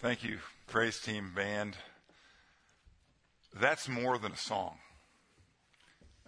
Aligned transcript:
Thank 0.00 0.22
you, 0.22 0.40
praise 0.66 1.00
team 1.00 1.32
band. 1.34 1.74
That's 3.58 3.88
more 3.88 4.18
than 4.18 4.32
a 4.32 4.36
song. 4.36 4.76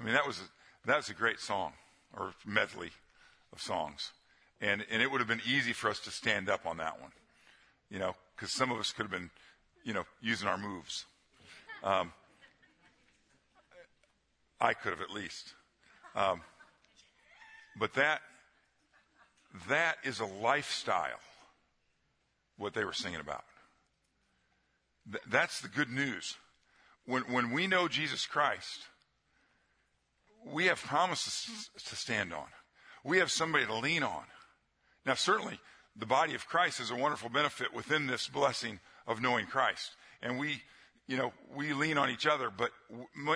I 0.00 0.02
mean, 0.02 0.14
that 0.14 0.26
was 0.26 0.38
a, 0.38 0.87
that 0.87 0.96
was 0.96 1.10
a 1.10 1.14
great 1.14 1.38
song 1.38 1.75
or 2.17 2.33
medley 2.46 2.93
of 3.53 3.61
songs, 3.61 4.12
and 4.59 4.87
and 4.91 5.03
it 5.03 5.11
would 5.11 5.21
have 5.21 5.29
been 5.29 5.43
easy 5.46 5.75
for 5.75 5.91
us 5.91 6.01
to 6.01 6.11
stand 6.11 6.49
up 6.49 6.65
on 6.65 6.79
that 6.79 6.99
one, 6.99 7.11
you 7.91 7.99
know, 7.99 8.15
because 8.35 8.53
some 8.53 8.73
of 8.73 8.79
us 8.79 8.91
could 8.91 9.03
have 9.03 9.11
been, 9.11 9.29
you 9.85 9.93
know, 9.93 10.05
using 10.23 10.48
our 10.48 10.59
moves. 10.59 11.05
Um, 11.85 12.12
I 14.62 14.73
could 14.73 14.93
have 14.93 15.03
at 15.03 15.11
least, 15.11 15.53
um, 16.16 16.41
but 17.79 17.93
that 17.95 18.23
that 19.69 19.98
is 20.05 20.21
a 20.21 20.27
lifestyle. 20.27 21.21
What 22.57 22.75
they 22.75 22.85
were 22.85 22.93
singing 22.93 23.21
about. 23.21 23.45
Th- 25.11 25.22
that's 25.29 25.60
the 25.60 25.69
good 25.69 25.91
news. 25.91 26.37
When, 27.06 27.23
when 27.23 27.52
we 27.52 27.66
know 27.66 27.88
Jesus 27.88 28.27
Christ, 28.27 28.80
we 30.46 30.66
have 30.66 30.83
promises 30.83 31.70
to 31.87 31.96
stand 31.96 32.33
on. 32.33 32.46
We 33.05 33.19
have 33.19 33.30
somebody 33.30 33.66
to 33.66 33.74
lean 33.74 34.02
on. 34.02 34.24
Now, 35.06 35.14
certainly, 35.14 35.59
the 35.97 36.06
body 36.06 36.34
of 36.34 36.47
Christ 36.47 36.80
is 36.80 36.91
a 36.91 36.97
wonderful 36.97 37.30
benefit 37.30 37.74
within 37.74 38.06
this 38.06 38.28
blessing 38.28 38.80
of 39.06 39.20
knowing 39.20 39.47
Christ. 39.47 39.92
And 40.23 40.38
we, 40.38 40.62
you 41.06 41.16
know, 41.16 41.33
we 41.55 41.72
lean 41.72 41.98
on 41.98 42.11
each 42.11 42.27
other, 42.27 42.50
but 42.50 42.70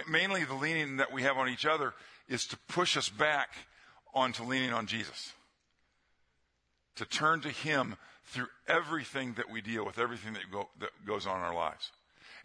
mainly 0.09 0.45
the 0.45 0.55
leaning 0.55 0.99
that 0.99 1.13
we 1.13 1.23
have 1.23 1.39
on 1.39 1.49
each 1.49 1.67
other 1.67 1.95
is 2.29 2.47
to 2.49 2.59
push 2.69 2.97
us 2.97 3.09
back 3.09 3.51
onto 4.15 4.45
leaning 4.45 4.73
on 4.73 4.87
Jesus. 4.87 5.33
To 6.97 7.07
turn 7.07 7.41
to 7.41 7.49
Him 7.49 7.97
through 8.25 8.47
everything 8.67 9.35
that 9.35 9.51
we 9.51 9.61
deal 9.61 9.85
with, 9.85 9.99
everything 9.99 10.33
that, 10.35 10.51
go, 10.51 10.69
that 10.81 10.91
goes 11.07 11.27
on 11.27 11.39
in 11.39 11.43
our 11.43 11.55
lives. 11.55 11.91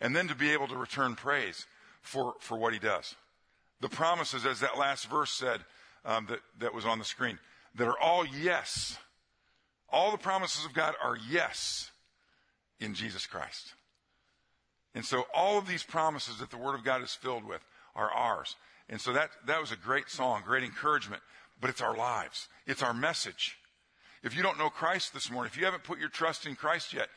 And 0.01 0.15
then 0.15 0.27
to 0.27 0.35
be 0.35 0.51
able 0.51 0.67
to 0.67 0.77
return 0.77 1.15
praise 1.15 1.65
for, 2.01 2.35
for 2.39 2.57
what 2.57 2.73
he 2.73 2.79
does. 2.79 3.15
The 3.81 3.89
promises, 3.89 4.45
as 4.45 4.59
that 4.61 4.77
last 4.77 5.09
verse 5.09 5.31
said, 5.31 5.61
um, 6.05 6.27
that, 6.29 6.39
that 6.59 6.73
was 6.73 6.85
on 6.85 6.99
the 6.99 7.05
screen, 7.05 7.39
that 7.75 7.87
are 7.87 7.99
all 7.99 8.25
yes. 8.25 8.97
All 9.89 10.11
the 10.11 10.17
promises 10.17 10.65
of 10.65 10.73
God 10.73 10.95
are 11.03 11.17
yes 11.29 11.91
in 12.79 12.93
Jesus 12.93 13.25
Christ. 13.25 13.73
And 14.95 15.05
so 15.05 15.25
all 15.33 15.57
of 15.57 15.67
these 15.67 15.83
promises 15.83 16.39
that 16.39 16.49
the 16.49 16.57
Word 16.57 16.75
of 16.75 16.83
God 16.83 17.03
is 17.03 17.13
filled 17.13 17.45
with 17.45 17.61
are 17.95 18.11
ours. 18.11 18.55
And 18.89 18.99
so 18.99 19.13
that, 19.13 19.29
that 19.45 19.61
was 19.61 19.71
a 19.71 19.75
great 19.75 20.09
song, 20.09 20.41
great 20.45 20.63
encouragement, 20.63 21.21
but 21.59 21.69
it's 21.69 21.81
our 21.81 21.95
lives. 21.95 22.47
It's 22.65 22.81
our 22.81 22.93
message. 22.93 23.57
If 24.27 24.35
you 24.35 24.43
don't 24.43 24.57
know 24.57 24.69
Christ 24.69 25.13
this 25.13 25.31
morning, 25.31 25.49
if 25.49 25.57
you 25.57 25.63
haven't 25.63 25.85
put 25.85 25.99
your 25.99 26.09
trust 26.09 26.45
in 26.45 26.57
Christ 26.57 26.93
yet, 26.93 27.07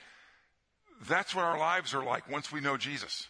that's 1.08 1.34
what 1.34 1.44
our 1.44 1.58
lives 1.58 1.92
are 1.92 2.04
like 2.04 2.30
once 2.30 2.52
we 2.52 2.60
know 2.60 2.76
Jesus. 2.76 3.26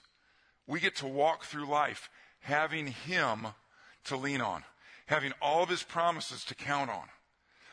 We 0.66 0.80
get 0.80 0.96
to 0.96 1.06
walk 1.06 1.44
through 1.44 1.64
life 1.64 2.10
having 2.40 2.88
Him 2.88 3.46
to 4.04 4.18
lean 4.18 4.42
on, 4.42 4.64
having 5.06 5.32
all 5.40 5.62
of 5.62 5.70
His 5.70 5.82
promises 5.82 6.44
to 6.44 6.54
count 6.54 6.90
on, 6.90 7.04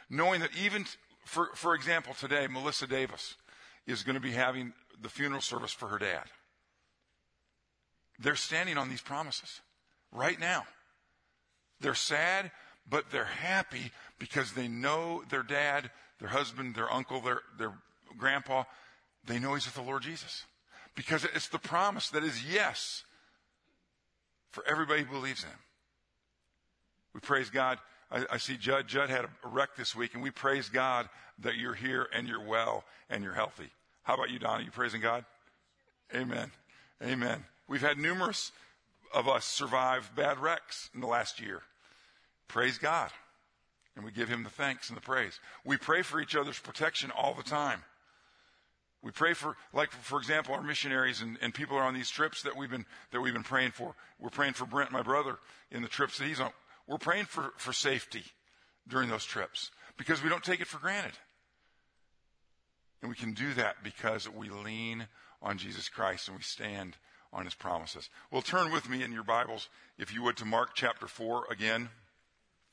knowing 0.09 0.39
that 0.39 0.51
even, 0.55 0.85
for, 1.25 1.49
for 1.55 1.75
example, 1.75 2.13
today, 2.13 2.47
Melissa 2.47 2.87
Davis 2.87 3.35
is 3.85 4.03
going 4.03 4.15
to 4.15 4.21
be 4.21 4.31
having 4.31 4.71
the 5.01 5.09
funeral 5.09 5.41
service 5.41 5.73
for 5.73 5.89
her 5.89 5.99
dad. 5.99 6.23
They're 8.17 8.35
standing 8.37 8.77
on 8.77 8.87
these 8.87 9.01
promises 9.01 9.59
right 10.13 10.39
now. 10.39 10.63
They're 11.81 11.95
sad, 11.95 12.51
but 12.89 13.11
they're 13.11 13.25
happy 13.25 13.91
because 14.19 14.53
they 14.53 14.67
know 14.67 15.23
their 15.29 15.43
dad, 15.43 15.91
their 16.19 16.29
husband, 16.29 16.75
their 16.75 16.91
uncle, 16.91 17.21
their, 17.21 17.41
their 17.57 17.73
grandpa, 18.17 18.63
they 19.25 19.39
know 19.39 19.53
he's 19.53 19.65
with 19.65 19.75
the 19.75 19.81
Lord 19.81 20.03
Jesus. 20.03 20.45
Because 20.95 21.23
it's 21.23 21.49
the 21.49 21.59
promise 21.59 22.09
that 22.09 22.23
is 22.23 22.43
yes 22.43 23.03
for 24.51 24.63
everybody 24.67 25.03
who 25.03 25.11
believes 25.11 25.43
in 25.43 25.49
him. 25.49 25.59
We 27.13 27.19
praise 27.19 27.49
God. 27.49 27.77
I, 28.11 28.25
I 28.31 28.37
see 28.37 28.57
Judd. 28.57 28.87
Judd 28.87 29.09
had 29.09 29.25
a 29.25 29.29
wreck 29.43 29.75
this 29.77 29.95
week, 29.95 30.13
and 30.13 30.23
we 30.23 30.31
praise 30.31 30.69
God 30.69 31.09
that 31.39 31.55
you're 31.55 31.73
here 31.73 32.07
and 32.13 32.27
you're 32.27 32.43
well 32.43 32.83
and 33.09 33.23
you're 33.23 33.33
healthy. 33.33 33.69
How 34.03 34.15
about 34.15 34.29
you, 34.29 34.39
Donna? 34.39 34.63
You 34.63 34.71
praising 34.71 35.01
God? 35.01 35.25
Amen. 36.15 36.51
Amen. 37.03 37.43
We've 37.67 37.81
had 37.81 37.97
numerous 37.97 38.51
of 39.13 39.27
us 39.27 39.45
survive 39.45 40.11
bad 40.15 40.39
wrecks 40.39 40.89
in 40.93 41.01
the 41.01 41.07
last 41.07 41.41
year. 41.41 41.61
Praise 42.47 42.77
God. 42.77 43.11
And 43.97 44.05
we 44.05 44.11
give 44.11 44.29
him 44.29 44.43
the 44.43 44.49
thanks 44.51 44.89
and 44.89 44.95
the 44.95 45.01
praise. 45.01 45.39
We 45.65 45.75
pray 45.75 46.03
for 46.03 46.21
each 46.21 46.35
other's 46.35 46.59
protection 46.59 47.09
all 47.09 47.33
the 47.33 47.41
time. 47.41 47.83
We 49.01 49.09
pray 49.09 49.33
for, 49.33 49.57
like, 49.73 49.91
for 49.91 50.19
example, 50.19 50.53
our 50.53 50.61
missionaries 50.61 51.21
and, 51.21 51.35
and 51.41 51.51
people 51.51 51.75
are 51.77 51.83
on 51.83 51.95
these 51.95 52.11
trips 52.11 52.43
that 52.43 52.55
we've 52.55 52.69
been, 52.69 52.85
that 53.11 53.21
we've 53.21 53.33
been 53.33 53.41
praying 53.41 53.71
for. 53.71 53.95
We're 54.19 54.29
praying 54.29 54.53
for 54.53 54.65
Brent, 54.65 54.91
my 54.91 55.01
brother, 55.01 55.39
in 55.71 55.81
the 55.81 55.87
trips 55.87 56.19
that 56.19 56.25
he's 56.25 56.39
on. 56.39 56.51
We're 56.85 56.99
praying 56.99 57.25
for, 57.25 57.53
for 57.57 57.73
safety 57.73 58.23
during 58.87 59.09
those 59.09 59.25
trips 59.25 59.71
because 59.97 60.21
we 60.21 60.29
don't 60.29 60.43
take 60.43 60.61
it 60.61 60.67
for 60.67 60.77
granted. 60.77 61.13
And 63.01 63.09
we 63.09 63.15
can 63.15 63.33
do 63.33 63.55
that 63.55 63.77
because 63.83 64.29
we 64.29 64.49
lean 64.49 65.07
on 65.41 65.57
Jesus 65.57 65.89
Christ 65.89 66.27
and 66.27 66.37
we 66.37 66.43
stand 66.43 66.97
on 67.33 67.45
his 67.45 67.55
promises. 67.55 68.11
Well, 68.29 68.43
turn 68.43 68.71
with 68.71 68.89
me 68.89 69.01
in 69.01 69.11
your 69.11 69.23
Bibles, 69.23 69.69
if 69.97 70.13
you 70.13 70.21
would, 70.21 70.37
to 70.37 70.45
Mark 70.45 70.75
chapter 70.75 71.07
4 71.07 71.45
again 71.49 71.89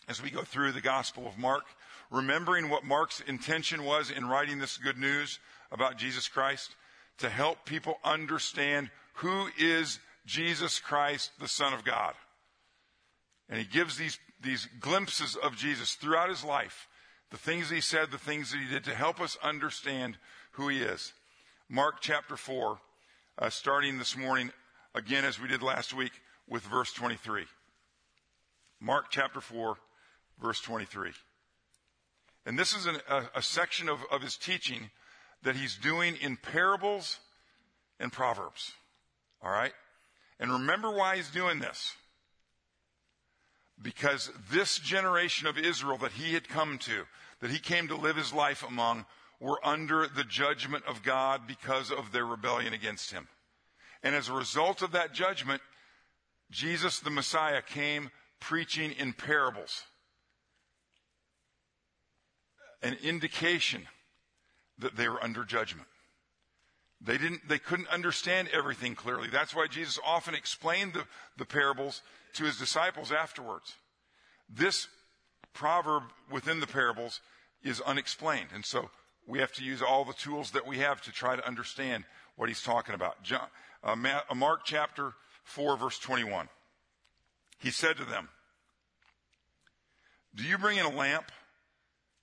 as 0.08 0.22
we 0.22 0.30
go 0.30 0.42
through 0.42 0.72
the 0.72 0.80
Gospel 0.80 1.26
of 1.26 1.38
Mark, 1.38 1.64
remembering 2.10 2.68
what 2.68 2.84
Mark's 2.84 3.20
intention 3.20 3.84
was 3.84 4.10
in 4.10 4.28
writing 4.28 4.58
this 4.58 4.76
good 4.76 4.98
news 4.98 5.38
about 5.72 5.98
Jesus 5.98 6.28
Christ 6.28 6.76
to 7.18 7.28
help 7.28 7.64
people 7.64 7.98
understand 8.04 8.90
who 9.14 9.48
is 9.58 9.98
Jesus 10.26 10.78
Christ, 10.78 11.30
the 11.40 11.48
Son 11.48 11.72
of 11.72 11.84
God. 11.84 12.14
And 13.48 13.58
he 13.58 13.64
gives 13.64 13.96
these, 13.96 14.18
these 14.42 14.68
glimpses 14.80 15.36
of 15.36 15.56
Jesus 15.56 15.94
throughout 15.94 16.28
his 16.28 16.44
life, 16.44 16.88
the 17.30 17.36
things 17.36 17.70
he 17.70 17.80
said, 17.80 18.10
the 18.10 18.18
things 18.18 18.52
that 18.52 18.58
he 18.58 18.68
did 18.68 18.84
to 18.84 18.94
help 18.94 19.20
us 19.20 19.36
understand 19.42 20.16
who 20.52 20.68
he 20.68 20.78
is. 20.78 21.12
Mark 21.68 21.96
chapter 22.00 22.36
4, 22.36 22.78
uh, 23.38 23.50
starting 23.50 23.98
this 23.98 24.16
morning, 24.16 24.50
again 24.94 25.24
as 25.24 25.40
we 25.40 25.48
did 25.48 25.62
last 25.62 25.92
week, 25.92 26.12
with 26.48 26.62
verse 26.62 26.92
23. 26.92 27.44
Mark 28.80 29.06
chapter 29.10 29.40
4, 29.40 29.76
verse 30.40 30.60
23. 30.60 31.12
And 32.46 32.58
this 32.58 32.74
is 32.74 32.86
an, 32.86 32.96
a, 33.08 33.22
a, 33.36 33.42
section 33.42 33.88
of, 33.88 34.00
of 34.10 34.22
his 34.22 34.36
teaching 34.36 34.90
that 35.42 35.56
he's 35.56 35.76
doing 35.76 36.16
in 36.16 36.36
parables 36.36 37.18
and 37.98 38.12
proverbs. 38.12 38.72
All 39.42 39.50
right? 39.50 39.72
And 40.38 40.52
remember 40.52 40.90
why 40.90 41.16
he's 41.16 41.30
doing 41.30 41.60
this. 41.60 41.94
Because 43.80 44.30
this 44.50 44.78
generation 44.78 45.46
of 45.46 45.58
Israel 45.58 45.98
that 45.98 46.12
he 46.12 46.34
had 46.34 46.48
come 46.48 46.78
to, 46.78 47.04
that 47.40 47.50
he 47.50 47.58
came 47.58 47.88
to 47.88 47.96
live 47.96 48.16
his 48.16 48.32
life 48.32 48.64
among, 48.66 49.06
were 49.40 49.64
under 49.64 50.06
the 50.06 50.24
judgment 50.24 50.84
of 50.86 51.02
God 51.02 51.42
because 51.46 51.90
of 51.90 52.12
their 52.12 52.26
rebellion 52.26 52.72
against 52.72 53.10
him. 53.10 53.26
And 54.02 54.14
as 54.14 54.28
a 54.28 54.34
result 54.34 54.82
of 54.82 54.92
that 54.92 55.12
judgment, 55.12 55.60
Jesus 56.50 57.00
the 57.00 57.10
Messiah 57.10 57.62
came 57.62 58.10
preaching 58.38 58.92
in 58.92 59.12
parables 59.12 59.82
an 62.84 62.96
indication 63.02 63.88
that 64.78 64.96
they 64.96 65.08
were 65.08 65.22
under 65.22 65.44
judgment. 65.44 65.88
They 67.00 67.18
didn't, 67.18 67.48
they 67.48 67.58
couldn't 67.58 67.88
understand 67.88 68.48
everything 68.52 68.94
clearly. 68.94 69.28
That's 69.28 69.54
why 69.54 69.66
Jesus 69.68 69.98
often 70.06 70.34
explained 70.34 70.92
the, 70.92 71.04
the 71.36 71.44
parables 71.44 72.02
to 72.34 72.44
his 72.44 72.58
disciples 72.58 73.10
afterwards. 73.10 73.74
This 74.48 74.86
proverb 75.52 76.04
within 76.30 76.60
the 76.60 76.66
parables 76.66 77.20
is 77.62 77.80
unexplained. 77.80 78.48
And 78.54 78.64
so 78.64 78.90
we 79.26 79.38
have 79.38 79.52
to 79.52 79.64
use 79.64 79.82
all 79.82 80.04
the 80.04 80.12
tools 80.12 80.50
that 80.52 80.66
we 80.66 80.78
have 80.78 81.00
to 81.02 81.12
try 81.12 81.36
to 81.36 81.46
understand 81.46 82.04
what 82.36 82.48
he's 82.48 82.62
talking 82.62 82.94
about. 82.94 83.22
John, 83.22 83.46
uh, 83.82 83.96
Mark 84.34 84.60
chapter 84.64 85.14
4 85.44 85.76
verse 85.76 85.98
21. 85.98 86.48
He 87.58 87.70
said 87.70 87.96
to 87.96 88.04
them, 88.04 88.28
Do 90.34 90.44
you 90.44 90.58
bring 90.58 90.78
in 90.78 90.86
a 90.86 90.90
lamp 90.90 91.30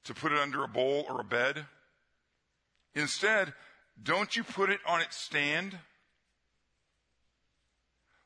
to 0.05 0.13
put 0.13 0.31
it 0.31 0.39
under 0.39 0.63
a 0.63 0.67
bowl 0.67 1.05
or 1.09 1.21
a 1.21 1.25
bed. 1.25 1.65
Instead, 2.95 3.53
don't 4.01 4.35
you 4.35 4.43
put 4.43 4.69
it 4.69 4.79
on 4.85 5.01
its 5.01 5.17
stand? 5.17 5.77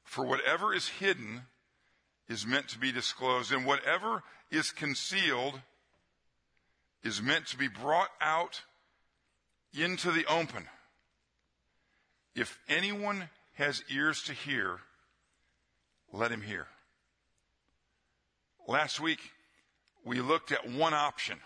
For 0.03 0.25
whatever 0.25 0.73
is 0.73 0.87
hidden 0.87 1.43
is 2.29 2.45
meant 2.45 2.69
to 2.69 2.79
be 2.79 2.91
disclosed, 2.91 3.51
and 3.51 3.65
whatever 3.65 4.23
is 4.49 4.71
concealed 4.71 5.59
is 7.03 7.21
meant 7.21 7.47
to 7.47 7.57
be 7.57 7.67
brought 7.67 8.09
out 8.21 8.61
into 9.77 10.11
the 10.11 10.25
open. 10.25 10.65
If 12.35 12.57
anyone 12.67 13.29
has 13.55 13.83
ears 13.89 14.23
to 14.23 14.33
hear, 14.33 14.79
let 16.11 16.31
him 16.31 16.41
hear. 16.41 16.67
Last 18.67 18.99
week, 18.99 19.19
we 20.03 20.21
looked 20.21 20.51
at 20.51 20.69
one 20.69 20.93
option 20.93 21.39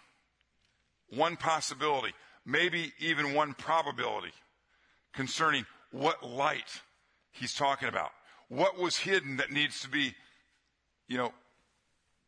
one 1.15 1.37
possibility, 1.37 2.13
maybe 2.45 2.93
even 2.99 3.33
one 3.33 3.53
probability 3.53 4.33
concerning 5.13 5.65
what 5.91 6.27
light 6.27 6.81
he's 7.31 7.53
talking 7.53 7.87
about. 7.87 8.11
What 8.47 8.77
was 8.77 8.97
hidden 8.97 9.37
that 9.37 9.51
needs 9.51 9.81
to 9.81 9.89
be, 9.89 10.15
you 11.07 11.17
know, 11.17 11.33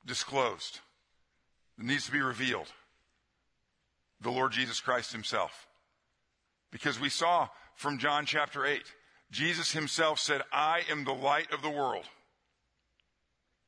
disclosed, 0.06 0.80
that 1.78 1.86
needs 1.86 2.06
to 2.06 2.12
be 2.12 2.22
revealed? 2.22 2.68
The 4.22 4.32
Lord 4.32 4.52
Jesus 4.52 4.80
Christ 4.80 5.12
himself. 5.12 5.68
Because 6.72 7.00
we 7.00 7.10
saw 7.10 7.50
from 7.76 7.98
John 7.98 8.26
chapter 8.26 8.66
8, 8.66 8.82
Jesus 9.32 9.72
himself 9.72 10.20
said, 10.20 10.42
I 10.52 10.82
am 10.90 11.06
the 11.06 11.14
light 11.14 11.52
of 11.52 11.62
the 11.62 11.70
world. 11.70 12.06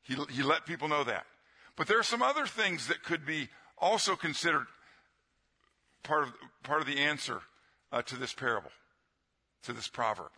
He, 0.02 0.16
he 0.30 0.42
let 0.42 0.66
people 0.66 0.88
know 0.88 1.04
that. 1.04 1.24
But 1.76 1.88
there 1.88 1.98
are 1.98 2.04
some 2.04 2.22
other 2.22 2.46
things 2.46 2.86
that 2.86 3.02
could 3.02 3.26
be 3.26 3.48
also 3.78 4.14
considered 4.14 4.66
part 6.04 6.22
of, 6.24 6.34
part 6.62 6.80
of 6.80 6.86
the 6.86 6.98
answer 6.98 7.40
uh, 7.90 8.02
to 8.02 8.16
this 8.16 8.32
parable, 8.32 8.70
to 9.64 9.72
this 9.72 9.88
proverb. 9.88 10.30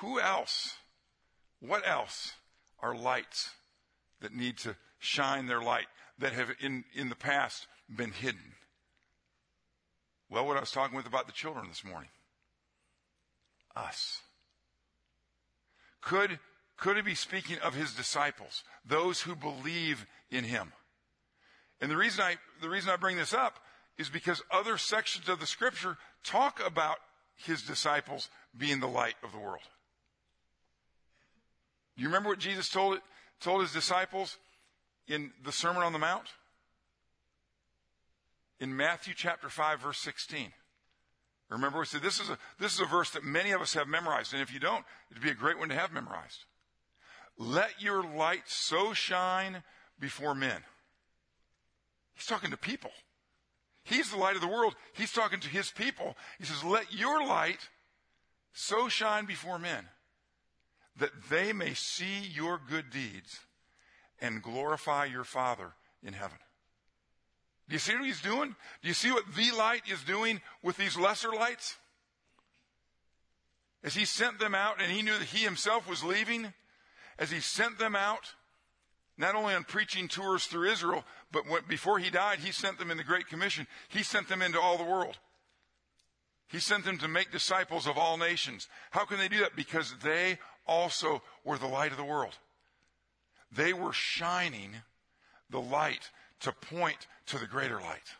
Who 0.00 0.20
else, 0.20 0.76
what 1.60 1.86
else 1.88 2.34
are 2.80 2.94
lights 2.94 3.50
that 4.20 4.34
need 4.34 4.58
to 4.58 4.76
shine 4.98 5.46
their 5.46 5.62
light 5.62 5.86
that 6.18 6.32
have 6.32 6.50
in, 6.60 6.84
in 6.94 7.08
the 7.08 7.16
past 7.16 7.66
been 7.94 8.12
hidden? 8.12 8.54
Well, 10.28 10.46
what 10.46 10.56
I 10.56 10.60
was 10.60 10.70
talking 10.70 10.96
with 10.96 11.06
about 11.06 11.26
the 11.26 11.32
children 11.32 11.66
this 11.68 11.84
morning. 11.84 12.10
Us. 13.74 14.20
Could, 16.00 16.38
could 16.76 16.96
he 16.96 17.02
be 17.02 17.14
speaking 17.14 17.58
of 17.58 17.74
his 17.74 17.94
disciples, 17.94 18.64
those 18.84 19.20
who 19.22 19.34
believe 19.34 20.06
in 20.30 20.44
him? 20.44 20.72
And 21.80 21.90
the 21.90 21.96
reason 21.96 22.22
I, 22.22 22.36
the 22.60 22.68
reason 22.68 22.90
I 22.90 22.96
bring 22.96 23.16
this 23.16 23.32
up 23.32 23.58
is 23.98 24.08
because 24.08 24.42
other 24.50 24.76
sections 24.76 25.28
of 25.28 25.40
the 25.40 25.46
scripture 25.46 25.96
talk 26.24 26.60
about 26.64 26.96
his 27.36 27.62
disciples 27.62 28.28
being 28.56 28.80
the 28.80 28.88
light 28.88 29.14
of 29.22 29.32
the 29.32 29.38
world. 29.38 29.62
You 31.96 32.06
remember 32.06 32.28
what 32.30 32.38
Jesus 32.38 32.68
told, 32.68 32.98
told 33.40 33.62
his 33.62 33.72
disciples 33.72 34.38
in 35.06 35.32
the 35.42 35.52
Sermon 35.52 35.82
on 35.82 35.92
the 35.92 35.98
Mount? 35.98 36.28
In 38.58 38.76
Matthew 38.76 39.14
chapter 39.16 39.48
5 39.48 39.80
verse 39.80 39.98
16. 39.98 40.52
Remember, 41.48 41.80
we 41.80 41.86
said 41.86 42.02
this 42.02 42.20
is 42.20 42.30
a, 42.30 42.38
this 42.60 42.74
is 42.74 42.80
a 42.80 42.84
verse 42.84 43.10
that 43.10 43.24
many 43.24 43.50
of 43.50 43.60
us 43.60 43.74
have 43.74 43.88
memorized. 43.88 44.32
And 44.32 44.40
if 44.40 44.52
you 44.52 44.60
don't, 44.60 44.84
it'd 45.10 45.22
be 45.22 45.30
a 45.30 45.34
great 45.34 45.58
one 45.58 45.68
to 45.70 45.74
have 45.74 45.92
memorized. 45.92 46.44
Let 47.36 47.82
your 47.82 48.04
light 48.04 48.42
so 48.46 48.92
shine 48.92 49.64
before 49.98 50.34
men 50.34 50.62
He's 52.14 52.26
talking 52.26 52.50
to 52.50 52.56
people. 52.56 52.90
He's 53.84 54.10
the 54.10 54.18
light 54.18 54.34
of 54.34 54.42
the 54.42 54.48
world. 54.48 54.74
He's 54.92 55.12
talking 55.12 55.40
to 55.40 55.48
his 55.48 55.70
people. 55.70 56.16
He 56.38 56.44
says, 56.44 56.62
Let 56.62 56.92
your 56.92 57.26
light 57.26 57.68
so 58.52 58.88
shine 58.88 59.24
before 59.24 59.58
men 59.58 59.86
that 60.96 61.10
they 61.30 61.52
may 61.52 61.74
see 61.74 62.20
your 62.20 62.60
good 62.68 62.90
deeds 62.90 63.40
and 64.20 64.42
glorify 64.42 65.06
your 65.06 65.24
Father 65.24 65.72
in 66.02 66.12
heaven. 66.12 66.38
Do 67.68 67.74
you 67.74 67.78
see 67.78 67.94
what 67.94 68.04
he's 68.04 68.20
doing? 68.20 68.54
Do 68.82 68.88
you 68.88 68.94
see 68.94 69.12
what 69.12 69.24
the 69.34 69.52
light 69.52 69.82
is 69.88 70.02
doing 70.02 70.40
with 70.62 70.76
these 70.76 70.96
lesser 70.96 71.32
lights? 71.32 71.76
As 73.82 73.94
he 73.94 74.04
sent 74.04 74.38
them 74.38 74.54
out 74.54 74.82
and 74.82 74.92
he 74.92 75.02
knew 75.02 75.16
that 75.16 75.28
he 75.28 75.44
himself 75.44 75.88
was 75.88 76.04
leaving, 76.04 76.52
as 77.18 77.30
he 77.30 77.40
sent 77.40 77.78
them 77.78 77.96
out, 77.96 78.34
not 79.20 79.34
only 79.34 79.54
on 79.54 79.64
preaching 79.64 80.08
tours 80.08 80.46
through 80.46 80.70
Israel, 80.70 81.04
but 81.30 81.46
when, 81.46 81.60
before 81.68 81.98
he 81.98 82.08
died, 82.08 82.38
he 82.38 82.50
sent 82.50 82.78
them 82.78 82.90
in 82.90 82.96
the 82.96 83.04
Great 83.04 83.28
Commission. 83.28 83.66
He 83.88 84.02
sent 84.02 84.28
them 84.28 84.40
into 84.40 84.58
all 84.58 84.78
the 84.78 84.84
world. 84.84 85.18
He 86.48 86.58
sent 86.58 86.84
them 86.84 86.96
to 86.98 87.06
make 87.06 87.30
disciples 87.30 87.86
of 87.86 87.98
all 87.98 88.16
nations. 88.16 88.66
How 88.90 89.04
can 89.04 89.18
they 89.18 89.28
do 89.28 89.40
that? 89.40 89.54
Because 89.54 89.94
they 90.02 90.38
also 90.66 91.22
were 91.44 91.58
the 91.58 91.66
light 91.66 91.92
of 91.92 91.98
the 91.98 92.04
world. 92.04 92.38
They 93.52 93.74
were 93.74 93.92
shining 93.92 94.76
the 95.50 95.60
light 95.60 96.10
to 96.40 96.52
point 96.52 97.06
to 97.26 97.38
the 97.38 97.46
greater 97.46 97.78
light. 97.78 98.16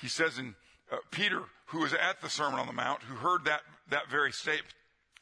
He 0.00 0.08
says 0.08 0.36
in 0.38 0.56
uh, 0.90 0.96
Peter, 1.12 1.42
who 1.66 1.78
was 1.80 1.92
at 1.94 2.20
the 2.20 2.28
Sermon 2.28 2.58
on 2.58 2.66
the 2.66 2.72
Mount, 2.72 3.02
who 3.02 3.14
heard 3.14 3.44
that, 3.44 3.60
that 3.90 4.10
very 4.10 4.32
statement, 4.32 4.74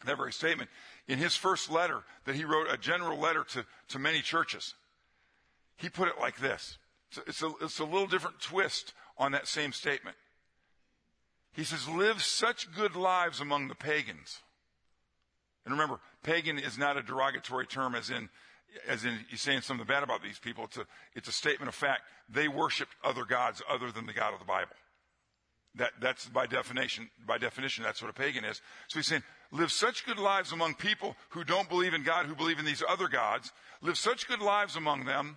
that 0.05 0.17
very 0.17 0.33
statement, 0.33 0.71
in 1.09 1.19
his 1.19 1.37
first 1.37 1.71
letter 1.71 2.03
that 2.25 2.35
he 2.35 2.45
wrote, 2.45 2.67
a 2.71 2.77
general 2.77 3.19
letter 3.19 3.45
to, 3.45 3.65
to 3.89 3.99
many 3.99 4.21
churches, 4.21 4.75
he 5.77 5.89
put 5.89 6.09
it 6.09 6.19
like 6.21 6.39
this. 6.39 6.79
It's 7.27 7.43
a, 7.43 7.51
it's 7.61 7.79
a 7.79 7.85
little 7.85 8.07
different 8.07 8.41
twist 8.41 8.93
on 9.17 9.33
that 9.33 9.47
same 9.47 9.73
statement. 9.73 10.17
He 11.53 11.65
says, 11.65 11.89
live 11.89 12.23
such 12.23 12.75
good 12.75 12.97
lives 12.97 13.41
among 13.41 13.69
the 13.69 13.75
pagans. 13.75 14.41
And 15.65 15.73
remember, 15.73 16.01
pagan 16.23 16.59
is 16.59 16.77
not 16.77 16.97
a 16.97 17.03
derogatory 17.03 17.67
term 17.67 17.95
as 17.95 18.11
in, 18.11 18.29
as 18.87 19.05
in 19.05 19.19
he's 19.31 19.41
saying 19.41 19.63
something 19.63 19.87
bad 19.87 20.03
about 20.03 20.23
these 20.23 20.39
people. 20.39 20.65
It's 20.65 20.77
a, 20.77 20.87
it's 21.15 21.29
a 21.29 21.33
statement 21.33 21.69
of 21.69 21.75
fact. 21.75 22.03
They 22.29 22.49
worshiped 22.49 22.93
other 23.03 23.25
gods 23.25 23.63
other 23.71 23.91
than 23.91 24.07
the 24.07 24.13
God 24.13 24.33
of 24.33 24.39
the 24.39 24.45
Bible. 24.45 24.73
That, 25.77 25.93
that's 26.01 26.27
by 26.27 26.47
definition, 26.47 27.11
by 27.27 27.39
definition, 27.39 27.85
that's 27.85 28.01
what 28.01 28.11
a 28.11 28.15
pagan 28.15 28.45
is. 28.45 28.63
So 28.89 28.99
he's 28.99 29.07
saying, 29.07 29.23
live 29.53 29.71
such 29.71 30.07
good 30.07 30.19
lives 30.19 30.53
among 30.53 30.75
people 30.75 31.17
who 31.31 31.45
don't 31.45 31.69
believe 31.69 31.93
in 31.93 32.03
God, 32.03 32.27
who 32.27 32.35
believe 32.35 32.59
in 32.59 32.65
these 32.65 32.83
other 32.89 33.09
gods. 33.09 33.53
Live 33.83 33.99
such 33.99 34.27
good 34.27 34.41
lives 34.41 34.77
among 34.77 35.05
them 35.05 35.37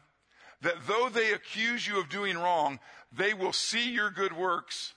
that 0.62 0.76
though 0.88 1.10
they 1.10 1.32
accuse 1.32 1.88
you 1.88 2.00
of 2.00 2.10
doing 2.10 2.38
wrong, 2.38 2.80
they 3.12 3.34
will 3.34 3.54
see 3.54 3.92
your 3.92 4.12
good 4.12 4.36
works 4.36 4.94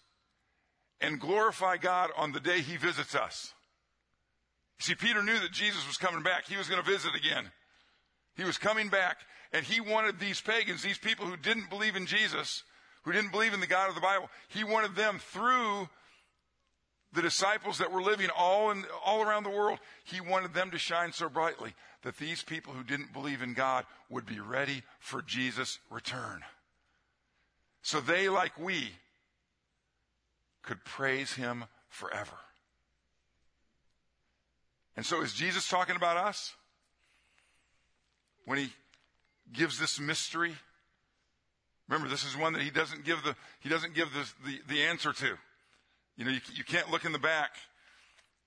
and 1.00 1.20
glorify 1.20 1.76
God 1.76 2.10
on 2.16 2.32
the 2.32 2.40
day 2.40 2.60
he 2.60 2.76
visits 2.76 3.14
us. 3.14 3.52
See, 4.78 4.94
Peter 4.94 5.22
knew 5.22 5.38
that 5.38 5.52
Jesus 5.52 5.86
was 5.86 5.96
coming 5.96 6.22
back. 6.22 6.46
He 6.46 6.56
was 6.56 6.68
going 6.68 6.82
to 6.82 6.88
visit 6.88 7.14
again. 7.14 7.50
He 8.36 8.44
was 8.44 8.58
coming 8.58 8.88
back 8.88 9.18
and 9.52 9.64
he 9.64 9.80
wanted 9.80 10.18
these 10.18 10.40
pagans, 10.40 10.82
these 10.82 10.98
people 10.98 11.26
who 11.26 11.36
didn't 11.36 11.70
believe 11.70 11.94
in 11.94 12.06
Jesus, 12.06 12.64
who 13.02 13.12
didn't 13.12 13.32
believe 13.32 13.54
in 13.54 13.60
the 13.60 13.66
God 13.66 13.88
of 13.88 13.94
the 13.94 14.00
Bible, 14.00 14.30
he 14.48 14.64
wanted 14.64 14.94
them 14.94 15.18
through 15.18 15.88
the 17.12 17.22
disciples 17.22 17.78
that 17.78 17.92
were 17.92 18.02
living 18.02 18.30
all 18.36 18.70
in, 18.70 18.84
all 19.04 19.22
around 19.22 19.44
the 19.44 19.50
world, 19.50 19.78
he 20.04 20.20
wanted 20.20 20.54
them 20.54 20.70
to 20.70 20.78
shine 20.78 21.12
so 21.12 21.28
brightly 21.28 21.74
that 22.02 22.16
these 22.16 22.42
people 22.42 22.72
who 22.72 22.82
didn't 22.82 23.12
believe 23.12 23.42
in 23.42 23.54
God 23.54 23.84
would 24.08 24.24
be 24.24 24.40
ready 24.40 24.82
for 24.98 25.20
Jesus' 25.20 25.78
return. 25.90 26.40
So 27.82 28.00
they, 28.00 28.28
like 28.28 28.58
we, 28.58 28.92
could 30.62 30.84
praise 30.84 31.34
him 31.34 31.64
forever. 31.88 32.36
And 34.96 35.04
so 35.04 35.20
is 35.22 35.32
Jesus 35.32 35.68
talking 35.68 35.96
about 35.96 36.16
us? 36.16 36.54
When 38.44 38.58
he 38.58 38.72
gives 39.52 39.78
this 39.78 40.00
mystery? 40.00 40.54
Remember, 41.92 42.08
this 42.08 42.24
is 42.24 42.34
one 42.38 42.54
that 42.54 42.62
he 42.62 42.70
doesn't 42.70 43.04
give 43.04 43.22
the, 43.22 43.36
he 43.60 43.68
doesn't 43.68 43.94
give 43.94 44.08
the, 44.14 44.26
the, 44.46 44.60
the 44.66 44.82
answer 44.84 45.12
to. 45.12 45.36
You 46.16 46.24
know, 46.24 46.30
you, 46.30 46.40
you 46.54 46.64
can't 46.64 46.90
look 46.90 47.04
in 47.04 47.12
the 47.12 47.18
back, 47.18 47.50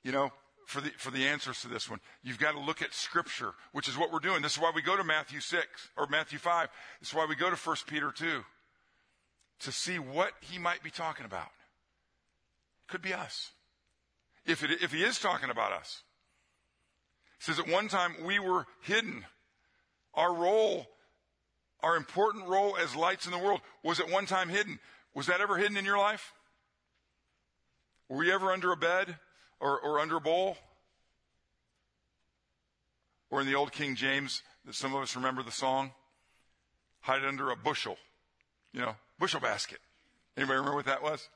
you 0.04 0.12
know, 0.12 0.32
for 0.66 0.82
the, 0.82 0.90
for 0.98 1.12
the 1.12 1.28
answers 1.28 1.62
to 1.62 1.68
this 1.68 1.88
one. 1.88 2.00
You've 2.24 2.40
got 2.40 2.54
to 2.54 2.60
look 2.60 2.82
at 2.82 2.92
scripture, 2.96 3.52
which 3.72 3.88
is 3.88 4.00
what 4.00 4.12
we're 4.12 4.18
doing. 4.18 4.42
This 4.42 4.54
is 4.54 4.58
why 4.60 4.72
we 4.74 4.82
go 4.82 4.98
to 4.98 5.04
Matthew 5.04 5.42
6 5.42 5.64
or 5.96 6.08
Matthew 6.08 6.40
5. 6.40 6.70
This 7.00 7.10
is 7.10 7.14
why 7.14 7.28
we 7.30 7.36
go 7.36 7.52
to 7.52 7.56
1 7.56 7.76
Peter 7.86 8.12
2 8.12 8.44
to 9.60 9.72
see 9.72 10.00
what 10.00 10.32
he 10.42 10.58
might 10.58 10.82
be 10.82 10.90
talking 10.90 11.28
about. 11.28 11.52
Could 12.88 13.04
be 13.04 13.14
us. 13.14 13.52
If, 14.48 14.64
it, 14.64 14.82
if 14.82 14.92
he 14.92 15.04
is 15.04 15.20
talking 15.20 15.52
about 15.52 15.72
us. 15.72 16.02
He 17.38 17.44
says 17.44 17.60
at 17.60 17.68
one 17.68 17.90
time 17.90 18.16
we 18.26 18.40
were 18.40 18.66
hidden. 18.82 19.24
Our 20.16 20.34
role, 20.34 20.88
our 21.86 21.96
important 21.96 22.48
role 22.48 22.76
as 22.76 22.96
lights 22.96 23.28
in 23.28 23.32
the 23.32 23.38
world 23.38 23.62
was 23.84 24.00
at 24.00 24.10
one 24.10 24.26
time 24.26 24.50
hidden. 24.50 24.80
Was 25.14 25.28
that 25.28 25.40
ever 25.40 25.56
hidden 25.56 25.78
in 25.78 25.86
your 25.86 26.00
life? 26.00 26.34
Were 28.10 28.24
you 28.24 28.34
ever 28.34 28.52
under 28.52 28.72
a 28.72 28.76
bed 28.76 29.16
or, 29.60 29.80
or 29.80 30.00
under 30.00 30.18
a 30.18 30.22
bowl? 30.22 30.58
Or 33.30 33.40
in 33.40 33.46
the 33.46 33.54
old 33.54 33.72
King 33.72 33.96
James, 33.96 34.42
that 34.66 34.74
some 34.74 34.96
of 34.96 35.02
us 35.04 35.16
remember 35.16 35.44
the 35.44 35.52
song, 35.52 35.92
hide 37.02 37.24
under 37.24 37.52
a 37.52 37.56
bushel, 37.56 37.98
you 38.74 38.82
know, 38.82 38.96
bushel 39.20 39.40
basket. 39.40 39.80
Anybody 40.36 40.58
remember 40.58 40.78
what 40.78 40.86
that 40.86 41.04
was? 41.04 41.30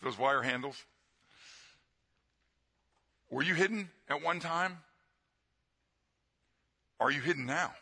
Those 0.00 0.16
wire 0.16 0.42
handles. 0.42 0.76
Were 3.30 3.42
you 3.42 3.54
hidden 3.54 3.90
at 4.08 4.22
one 4.22 4.38
time? 4.38 4.78
Are 7.00 7.10
you 7.10 7.20
hidden 7.20 7.46
now? 7.46 7.72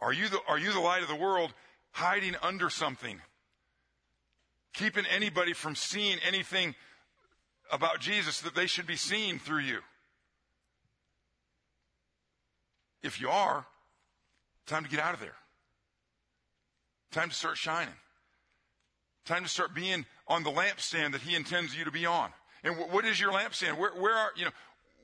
Are 0.00 0.12
you 0.12 0.28
the, 0.28 0.40
are 0.46 0.58
you 0.58 0.72
the 0.72 0.80
light 0.80 1.02
of 1.02 1.08
the 1.08 1.16
world 1.16 1.52
hiding 1.92 2.36
under 2.42 2.70
something? 2.70 3.20
keeping 4.78 5.04
anybody 5.06 5.52
from 5.52 5.74
seeing 5.74 6.18
anything 6.26 6.74
about 7.70 8.00
Jesus 8.00 8.40
that 8.42 8.54
they 8.54 8.66
should 8.66 8.86
be 8.86 8.96
seeing 8.96 9.38
through 9.38 9.60
you. 9.60 9.80
If 13.02 13.20
you 13.20 13.28
are, 13.28 13.66
time 14.66 14.84
to 14.84 14.90
get 14.90 15.00
out 15.00 15.14
of 15.14 15.20
there. 15.20 15.34
Time 17.10 17.28
to 17.28 17.34
start 17.34 17.56
shining. 17.56 17.94
Time 19.24 19.42
to 19.42 19.48
start 19.48 19.74
being 19.74 20.06
on 20.28 20.44
the 20.44 20.50
lampstand 20.50 21.12
that 21.12 21.22
He 21.22 21.34
intends 21.34 21.76
you 21.76 21.84
to 21.84 21.90
be 21.90 22.06
on. 22.06 22.30
And 22.62 22.76
what 22.76 23.04
is 23.04 23.20
your 23.20 23.32
lampstand? 23.32 23.78
Where, 23.78 23.90
where 23.90 24.14
are, 24.14 24.30
you 24.36 24.44
know, 24.44 24.50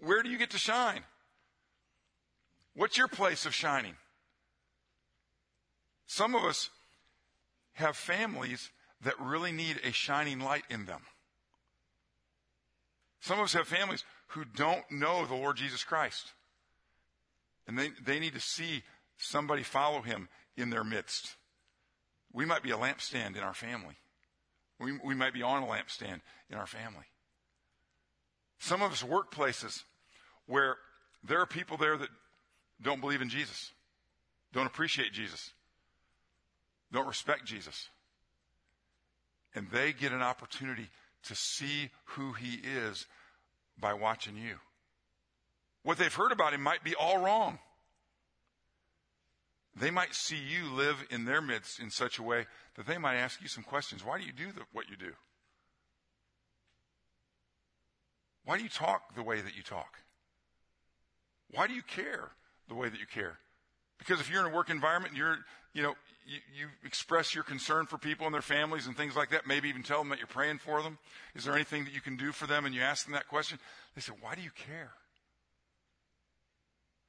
where 0.00 0.22
do 0.22 0.28
you 0.28 0.38
get 0.38 0.50
to 0.50 0.58
shine? 0.58 1.00
What's 2.74 2.96
your 2.96 3.08
place 3.08 3.44
of 3.44 3.54
shining? 3.54 3.94
Some 6.06 6.34
of 6.34 6.44
us 6.44 6.70
have 7.74 7.96
families 7.96 8.70
that 9.02 9.18
really 9.20 9.52
need 9.52 9.80
a 9.84 9.92
shining 9.92 10.40
light 10.40 10.64
in 10.70 10.86
them. 10.86 11.02
Some 13.20 13.38
of 13.38 13.44
us 13.44 13.54
have 13.54 13.66
families 13.66 14.04
who 14.28 14.44
don't 14.44 14.90
know 14.90 15.24
the 15.24 15.34
Lord 15.34 15.56
Jesus 15.56 15.84
Christ. 15.84 16.32
And 17.66 17.78
they, 17.78 17.90
they 18.04 18.18
need 18.18 18.34
to 18.34 18.40
see 18.40 18.82
somebody 19.16 19.62
follow 19.62 20.02
him 20.02 20.28
in 20.56 20.70
their 20.70 20.84
midst. 20.84 21.34
We 22.32 22.44
might 22.44 22.62
be 22.62 22.70
a 22.70 22.76
lampstand 22.76 23.36
in 23.36 23.42
our 23.42 23.54
family. 23.54 23.94
We, 24.78 24.98
we 25.04 25.14
might 25.14 25.32
be 25.32 25.42
on 25.42 25.62
a 25.62 25.66
lampstand 25.66 26.20
in 26.50 26.56
our 26.56 26.66
family. 26.66 27.04
Some 28.58 28.82
of 28.82 28.92
us 28.92 29.02
workplaces 29.02 29.82
where 30.46 30.76
there 31.22 31.40
are 31.40 31.46
people 31.46 31.76
there 31.76 31.96
that 31.96 32.08
don't 32.82 33.00
believe 33.00 33.22
in 33.22 33.28
Jesus, 33.28 33.72
don't 34.52 34.66
appreciate 34.66 35.12
Jesus, 35.12 35.52
don't 36.92 37.06
respect 37.06 37.44
Jesus. 37.44 37.88
And 39.54 39.70
they 39.70 39.92
get 39.92 40.12
an 40.12 40.22
opportunity 40.22 40.88
to 41.24 41.34
see 41.34 41.90
who 42.04 42.32
he 42.32 42.60
is 42.86 43.06
by 43.78 43.94
watching 43.94 44.36
you. 44.36 44.56
What 45.82 45.98
they've 45.98 46.12
heard 46.12 46.32
about 46.32 46.54
him 46.54 46.62
might 46.62 46.82
be 46.82 46.94
all 46.94 47.18
wrong. 47.18 47.58
They 49.76 49.90
might 49.90 50.14
see 50.14 50.36
you 50.36 50.72
live 50.72 51.04
in 51.10 51.24
their 51.24 51.40
midst 51.40 51.80
in 51.80 51.90
such 51.90 52.18
a 52.18 52.22
way 52.22 52.46
that 52.76 52.86
they 52.86 52.98
might 52.98 53.16
ask 53.16 53.42
you 53.42 53.48
some 53.48 53.64
questions. 53.64 54.04
Why 54.04 54.18
do 54.18 54.24
you 54.24 54.32
do 54.32 54.52
the, 54.52 54.62
what 54.72 54.88
you 54.88 54.96
do? 54.96 55.12
Why 58.44 58.56
do 58.56 58.62
you 58.62 58.68
talk 58.68 59.14
the 59.14 59.22
way 59.22 59.40
that 59.40 59.56
you 59.56 59.62
talk? 59.62 59.98
Why 61.50 61.66
do 61.66 61.74
you 61.74 61.82
care 61.82 62.30
the 62.68 62.74
way 62.74 62.88
that 62.88 63.00
you 63.00 63.06
care? 63.06 63.38
Because 64.04 64.20
if 64.20 64.30
you're 64.30 64.44
in 64.44 64.52
a 64.52 64.54
work 64.54 64.68
environment, 64.68 65.14
you're, 65.16 65.38
you 65.72 65.82
know, 65.82 65.94
you, 66.26 66.38
you, 66.54 66.66
express 66.84 67.34
your 67.34 67.44
concern 67.44 67.86
for 67.86 67.96
people 67.96 68.26
and 68.26 68.34
their 68.34 68.42
families 68.42 68.86
and 68.86 68.96
things 68.96 69.16
like 69.16 69.30
that. 69.30 69.46
Maybe 69.46 69.68
even 69.68 69.82
tell 69.82 69.98
them 69.98 70.10
that 70.10 70.18
you're 70.18 70.26
praying 70.26 70.58
for 70.58 70.82
them. 70.82 70.98
Is 71.34 71.44
there 71.44 71.54
anything 71.54 71.84
that 71.84 71.92
you 71.92 72.00
can 72.00 72.16
do 72.16 72.32
for 72.32 72.46
them? 72.46 72.66
And 72.66 72.74
you 72.74 72.82
ask 72.82 73.06
them 73.06 73.14
that 73.14 73.28
question. 73.28 73.58
They 73.94 74.00
say, 74.00 74.12
why 74.20 74.34
do 74.34 74.42
you 74.42 74.50
care? 74.50 74.92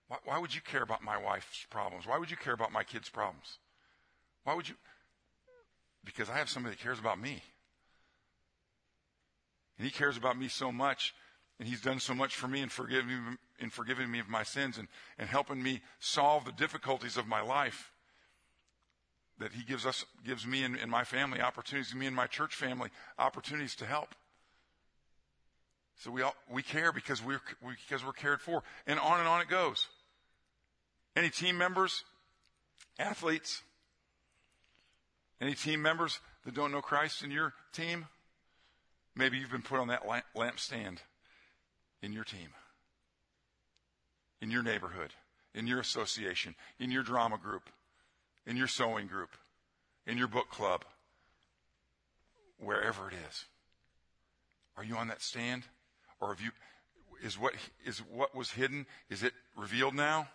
Why, 0.07 0.17
why 0.23 0.39
would 0.39 0.55
you 0.55 0.61
care 0.61 0.83
about 0.83 1.03
my 1.03 1.17
wife's 1.17 1.65
problems? 1.69 2.05
Why 2.05 2.17
would 2.17 2.31
you 2.31 2.37
care 2.37 2.53
about 2.53 2.71
my 2.71 2.83
kids' 2.83 3.09
problems? 3.09 3.57
Why 4.43 4.53
would 4.53 4.69
you? 4.69 4.75
Because 6.03 6.29
I 6.29 6.37
have 6.37 6.49
somebody 6.49 6.75
that 6.75 6.81
cares 6.81 6.99
about 6.99 7.19
me. 7.19 7.41
And 9.77 9.85
he 9.85 9.91
cares 9.91 10.15
about 10.15 10.37
me 10.37 10.47
so 10.47 10.71
much, 10.71 11.13
and 11.59 11.67
he's 11.67 11.81
done 11.81 11.99
so 11.99 12.13
much 12.13 12.35
for 12.35 12.47
me 12.47 12.61
and 12.61 12.71
forgiving 12.71 13.07
me, 13.07 13.37
in 13.59 13.69
forgiving 13.69 14.11
me 14.11 14.19
of 14.19 14.27
my 14.27 14.43
sins 14.43 14.77
and, 14.77 14.87
and 15.17 15.29
helping 15.29 15.61
me 15.61 15.81
solve 15.99 16.45
the 16.45 16.51
difficulties 16.51 17.17
of 17.17 17.27
my 17.27 17.41
life. 17.41 17.91
That 19.39 19.51
he 19.53 19.63
gives 19.63 19.85
us, 19.85 20.05
gives 20.25 20.45
me 20.45 20.63
and, 20.63 20.77
and 20.77 20.89
my 20.89 21.03
family 21.03 21.41
opportunities, 21.41 21.93
me 21.93 22.05
and 22.07 22.15
my 22.15 22.27
church 22.27 22.55
family 22.55 22.89
opportunities 23.17 23.75
to 23.77 23.85
help. 23.85 24.15
So 25.97 26.11
we 26.11 26.21
all, 26.21 26.35
we 26.49 26.61
care 26.61 26.91
because 26.91 27.23
we're, 27.23 27.41
we, 27.61 27.73
because 27.87 28.05
we're 28.05 28.13
cared 28.13 28.41
for. 28.41 28.63
And 28.85 28.99
on 28.99 29.19
and 29.19 29.27
on 29.27 29.41
it 29.41 29.47
goes. 29.47 29.87
Any 31.15 31.29
team 31.29 31.57
members? 31.57 32.03
Athletes? 32.99 33.61
Any 35.39 35.53
team 35.53 35.81
members 35.81 36.19
that 36.45 36.53
don't 36.53 36.71
know 36.71 36.81
Christ 36.81 37.23
in 37.23 37.31
your 37.31 37.53
team? 37.73 38.07
Maybe 39.15 39.37
you've 39.37 39.51
been 39.51 39.61
put 39.61 39.79
on 39.79 39.87
that 39.87 40.05
lamp, 40.07 40.25
lampstand 40.35 40.99
in 42.05 42.13
your 42.13 42.23
team, 42.23 42.49
in 44.39 44.51
your 44.51 44.61
neighborhood, 44.61 45.11
in 45.55 45.65
your 45.65 45.79
association, 45.79 46.53
in 46.79 46.91
your 46.91 47.01
drama 47.01 47.37
group, 47.37 47.63
in 48.45 48.55
your 48.55 48.67
sewing 48.67 49.07
group, 49.07 49.31
in 50.05 50.15
your 50.15 50.27
book 50.27 50.51
club, 50.51 50.85
wherever 52.59 53.07
it 53.07 53.15
is. 53.27 53.45
Are 54.77 54.83
you 54.83 54.95
on 54.95 55.07
that 55.07 55.23
stand? 55.23 55.63
Or 56.21 56.29
have 56.29 56.39
you, 56.39 56.51
is 57.23 57.39
what, 57.39 57.53
is 57.83 57.97
what 58.13 58.35
was 58.35 58.51
hidden, 58.51 58.85
is 59.09 59.23
it 59.23 59.33
revealed 59.57 59.95
now? 59.95 60.27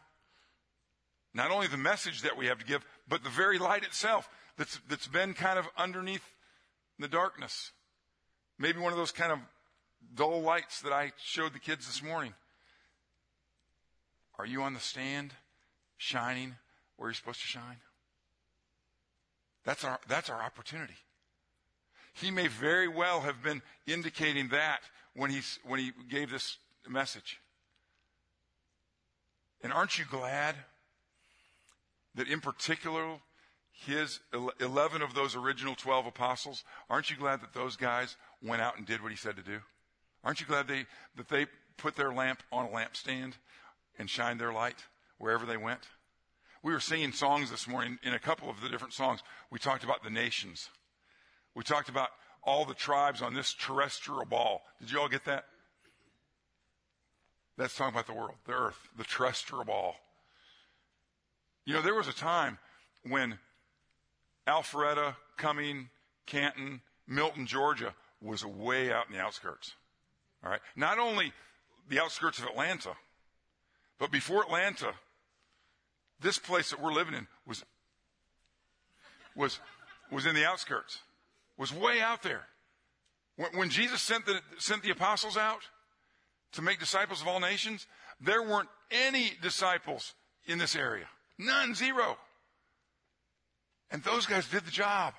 Not 1.32 1.52
only 1.52 1.68
the 1.68 1.76
message 1.76 2.22
that 2.22 2.36
we 2.36 2.46
have 2.46 2.58
to 2.58 2.64
give, 2.64 2.84
but 3.08 3.22
the 3.22 3.30
very 3.30 3.58
light 3.58 3.84
itself 3.84 4.28
that's, 4.58 4.80
that's 4.88 5.06
been 5.06 5.34
kind 5.34 5.56
of 5.58 5.68
underneath 5.76 6.24
the 6.98 7.06
darkness. 7.06 7.70
Maybe 8.58 8.80
one 8.80 8.92
of 8.92 8.98
those 8.98 9.12
kind 9.12 9.30
of 9.30 9.38
dull 10.14 10.40
lights 10.42 10.80
that 10.83 10.92
I 10.92 11.12
showed 11.23 11.52
the 11.52 11.59
kids 11.59 11.87
this 11.87 12.02
morning. 12.02 12.35
Are 14.38 14.47
you 14.47 14.62
on 14.62 14.75
the 14.75 14.80
stand 14.80 15.33
shining 15.97 16.54
where 16.97 17.09
you're 17.09 17.14
supposed 17.14 17.40
to 17.42 17.47
shine? 17.47 17.76
That's 19.64 19.85
our, 19.85 20.00
that's 20.09 20.30
our 20.30 20.42
opportunity. 20.42 20.97
He 22.14 22.30
may 22.30 22.49
very 22.49 22.88
well 22.88 23.21
have 23.21 23.42
been 23.42 23.62
indicating 23.87 24.49
that 24.49 24.80
when, 25.14 25.30
he's, 25.30 25.59
when 25.64 25.78
he 25.78 25.92
gave 26.09 26.30
this 26.30 26.57
message. 26.88 27.40
And 29.62 29.73
aren't 29.73 29.99
you 29.99 30.04
glad 30.11 30.57
that 32.14 32.28
in 32.28 32.40
particular, 32.40 33.19
his 33.73 34.21
11 34.61 35.02
of 35.02 35.14
those 35.14 35.37
original 35.37 35.75
12 35.75 36.07
apostles, 36.07 36.64
aren't 36.88 37.11
you 37.11 37.16
glad 37.16 37.40
that 37.42 37.54
those 37.54 37.76
guys 37.76 38.16
went 38.42 38.62
out 38.62 38.76
and 38.78 38.87
did 38.87 39.02
what 39.02 39.11
he 39.12 39.16
said 39.16 39.37
to 39.37 39.42
do? 39.42 39.61
Aren't 40.24 40.40
you 40.40 40.46
glad 40.46 40.68
they, 40.68 40.86
that 41.16 41.28
they 41.28 41.46
put 41.76 41.96
their 41.96 42.12
lamp 42.12 42.42
on 42.52 42.66
a 42.66 42.68
lampstand 42.68 43.34
and 43.98 44.08
shined 44.08 44.40
their 44.40 44.52
light 44.52 44.76
wherever 45.18 45.46
they 45.46 45.56
went? 45.56 45.80
We 46.62 46.72
were 46.72 46.80
singing 46.80 47.12
songs 47.12 47.50
this 47.50 47.66
morning 47.66 47.98
in 48.02 48.12
a 48.12 48.18
couple 48.18 48.50
of 48.50 48.60
the 48.60 48.68
different 48.68 48.92
songs. 48.92 49.22
We 49.50 49.58
talked 49.58 49.82
about 49.82 50.04
the 50.04 50.10
nations. 50.10 50.68
We 51.54 51.64
talked 51.64 51.88
about 51.88 52.10
all 52.42 52.64
the 52.64 52.74
tribes 52.74 53.22
on 53.22 53.34
this 53.34 53.54
terrestrial 53.54 54.26
ball. 54.26 54.62
Did 54.78 54.90
you 54.90 55.00
all 55.00 55.08
get 55.08 55.24
that? 55.24 55.46
That's 57.56 57.74
talking 57.74 57.94
about 57.94 58.06
the 58.06 58.14
world, 58.14 58.36
the 58.46 58.52
earth, 58.52 58.78
the 58.96 59.04
terrestrial 59.04 59.64
ball. 59.64 59.96
You 61.64 61.74
know, 61.74 61.82
there 61.82 61.94
was 61.94 62.08
a 62.08 62.12
time 62.12 62.58
when 63.06 63.38
Alpharetta, 64.46 65.16
Cumming, 65.36 65.90
Canton, 66.26 66.80
Milton, 67.06 67.46
Georgia 67.46 67.94
was 68.20 68.44
way 68.44 68.92
out 68.92 69.06
in 69.08 69.14
the 69.14 69.20
outskirts. 69.20 69.74
All 70.44 70.50
right. 70.50 70.61
Not 70.76 70.99
only 70.99 71.32
the 71.88 72.00
outskirts 72.00 72.38
of 72.38 72.47
Atlanta, 72.47 72.92
but 73.99 74.11
before 74.11 74.42
Atlanta, 74.42 74.92
this 76.20 76.38
place 76.38 76.70
that 76.70 76.80
we're 76.80 76.92
living 76.92 77.14
in 77.14 77.26
was, 77.47 77.64
was, 79.35 79.61
was 80.11 80.26
in 80.26 80.35
the 80.35 80.44
outskirts, 80.44 80.99
was 81.59 81.73
way 81.73 82.00
out 82.00 82.23
there. 82.23 82.47
When, 83.37 83.50
when 83.56 83.70
Jesus 83.70 84.00
sent 84.00 84.26
the, 84.26 84.40
sent 84.59 84.82
the 84.82 84.90
apostles 84.90 85.37
out 85.37 85.61
to 86.52 86.62
make 86.62 86.78
disciples 86.78 87.20
of 87.20 87.28
all 87.28 87.40
nations, 87.40 87.87
there 88.20 88.42
weren't 88.42 88.68
any 88.90 89.32
disciples 89.42 90.14
in 90.47 90.59
this 90.59 90.75
area. 90.75 91.06
None, 91.38 91.75
zero. 91.75 92.16
And 93.90 94.02
those 94.02 94.26
guys 94.26 94.47
did 94.49 94.64
the 94.64 94.70
job. 94.70 95.14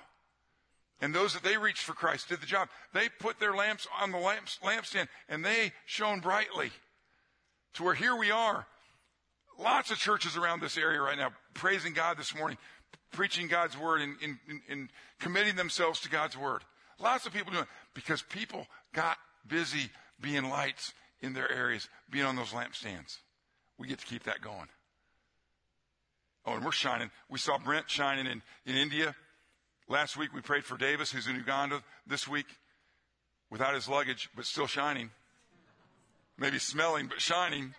And 1.02 1.12
those 1.12 1.34
that 1.34 1.42
they 1.42 1.56
reached 1.56 1.82
for 1.82 1.94
Christ 1.94 2.28
did 2.28 2.40
the 2.40 2.46
job. 2.46 2.68
They 2.94 3.08
put 3.18 3.40
their 3.40 3.54
lamps 3.54 3.88
on 4.00 4.12
the 4.12 4.18
lamps, 4.18 4.60
lampstand 4.62 5.08
and 5.28 5.44
they 5.44 5.72
shone 5.84 6.20
brightly 6.20 6.70
to 7.74 7.82
where 7.82 7.94
here 7.94 8.14
we 8.14 8.30
are. 8.30 8.66
Lots 9.58 9.90
of 9.90 9.98
churches 9.98 10.36
around 10.36 10.60
this 10.60 10.78
area 10.78 11.00
right 11.02 11.18
now 11.18 11.32
praising 11.54 11.92
God 11.92 12.18
this 12.18 12.34
morning, 12.36 12.56
preaching 13.10 13.48
God's 13.48 13.76
word 13.76 14.00
and, 14.00 14.16
and, 14.22 14.38
and 14.70 14.88
committing 15.18 15.56
themselves 15.56 16.00
to 16.02 16.08
God's 16.08 16.38
word. 16.38 16.62
Lots 17.00 17.26
of 17.26 17.32
people 17.32 17.50
doing 17.50 17.64
it 17.64 17.68
because 17.94 18.22
people 18.22 18.68
got 18.94 19.18
busy 19.46 19.90
being 20.20 20.48
lights 20.48 20.92
in 21.20 21.32
their 21.32 21.50
areas, 21.50 21.88
being 22.10 22.24
on 22.24 22.36
those 22.36 22.50
lampstands. 22.50 23.18
We 23.76 23.88
get 23.88 23.98
to 23.98 24.06
keep 24.06 24.22
that 24.24 24.40
going. 24.40 24.68
Oh, 26.46 26.54
and 26.54 26.64
we're 26.64 26.70
shining. 26.70 27.10
We 27.28 27.40
saw 27.40 27.58
Brent 27.58 27.90
shining 27.90 28.26
in, 28.26 28.42
in 28.66 28.76
India. 28.76 29.16
Last 29.88 30.16
week 30.16 30.32
we 30.32 30.40
prayed 30.40 30.64
for 30.64 30.76
Davis, 30.76 31.10
who's 31.12 31.26
in 31.26 31.36
Uganda 31.36 31.82
this 32.06 32.26
week 32.26 32.46
without 33.50 33.74
his 33.74 33.88
luggage, 33.88 34.30
but 34.34 34.44
still 34.44 34.66
shining. 34.66 35.10
Maybe 36.38 36.58
smelling, 36.58 37.08
but 37.08 37.20
shining. 37.20 37.74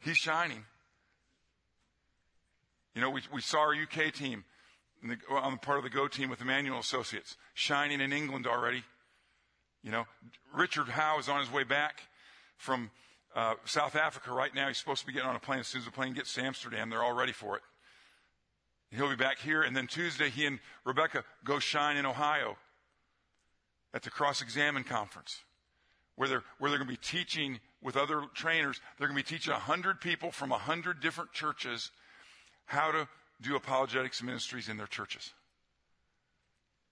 He's 0.00 0.16
shining. 0.16 0.64
You 2.94 3.02
know, 3.02 3.10
we, 3.10 3.22
we 3.32 3.40
saw 3.40 3.58
our 3.58 3.74
UK 3.74 4.12
team 4.12 4.44
the, 5.02 5.16
on 5.30 5.52
the 5.52 5.58
part 5.58 5.78
of 5.78 5.84
the 5.84 5.90
Go 5.90 6.08
team 6.08 6.30
with 6.30 6.40
Emmanuel 6.40 6.78
Associates 6.78 7.36
shining 7.54 8.00
in 8.00 8.12
England 8.12 8.46
already. 8.46 8.84
You 9.82 9.90
know, 9.90 10.06
Richard 10.54 10.88
Howe 10.88 11.18
is 11.18 11.28
on 11.28 11.40
his 11.40 11.50
way 11.50 11.64
back 11.64 12.02
from 12.56 12.90
uh, 13.36 13.54
South 13.66 13.94
Africa 13.94 14.32
right 14.32 14.52
now. 14.54 14.66
He's 14.66 14.78
supposed 14.78 15.02
to 15.02 15.06
be 15.06 15.12
getting 15.12 15.28
on 15.28 15.36
a 15.36 15.40
plane 15.40 15.60
as 15.60 15.68
soon 15.68 15.80
as 15.80 15.84
the 15.84 15.92
plane 15.92 16.14
gets 16.14 16.34
to 16.34 16.42
Amsterdam. 16.42 16.90
They're 16.90 17.04
all 17.04 17.12
ready 17.12 17.32
for 17.32 17.56
it. 17.56 17.62
He'll 18.90 19.10
be 19.10 19.16
back 19.16 19.38
here. 19.38 19.62
And 19.62 19.76
then 19.76 19.86
Tuesday, 19.86 20.30
he 20.30 20.46
and 20.46 20.58
Rebecca 20.84 21.22
go 21.44 21.58
shine 21.58 21.98
in 21.98 22.06
Ohio 22.06 22.56
at 23.92 24.02
the 24.02 24.10
Cross 24.10 24.40
Examine 24.40 24.84
Conference, 24.84 25.42
where 26.16 26.28
they're, 26.28 26.44
where 26.58 26.70
they're 26.70 26.78
going 26.78 26.88
to 26.88 26.94
be 26.94 26.96
teaching 26.96 27.60
with 27.82 27.96
other 27.96 28.22
trainers. 28.34 28.80
They're 28.98 29.08
going 29.08 29.18
to 29.18 29.24
be 29.24 29.36
teaching 29.36 29.52
100 29.52 30.00
people 30.00 30.30
from 30.30 30.50
100 30.50 31.00
different 31.00 31.32
churches 31.32 31.90
how 32.64 32.90
to 32.90 33.06
do 33.42 33.54
apologetics 33.54 34.22
ministries 34.22 34.68
in 34.68 34.78
their 34.78 34.86
churches. 34.86 35.32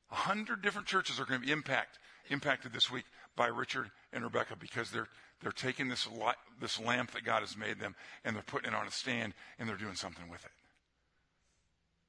100 0.08 0.62
different 0.62 0.86
churches 0.86 1.18
are 1.18 1.24
going 1.24 1.40
to 1.40 1.46
be 1.46 1.52
impact, 1.52 1.98
impacted 2.28 2.72
this 2.72 2.90
week 2.90 3.04
by 3.34 3.46
Richard 3.46 3.90
and 4.12 4.22
Rebecca 4.22 4.56
because 4.56 4.90
they're, 4.90 5.08
they're 5.44 5.52
taking 5.52 5.88
this, 5.88 6.08
light, 6.10 6.36
this 6.58 6.80
lamp 6.80 7.10
that 7.10 7.22
God 7.22 7.40
has 7.40 7.54
made 7.54 7.78
them 7.78 7.94
and 8.24 8.34
they're 8.34 8.42
putting 8.42 8.72
it 8.72 8.74
on 8.74 8.86
a 8.86 8.90
stand 8.90 9.34
and 9.58 9.68
they're 9.68 9.76
doing 9.76 9.94
something 9.94 10.26
with 10.30 10.42
it. 10.42 10.50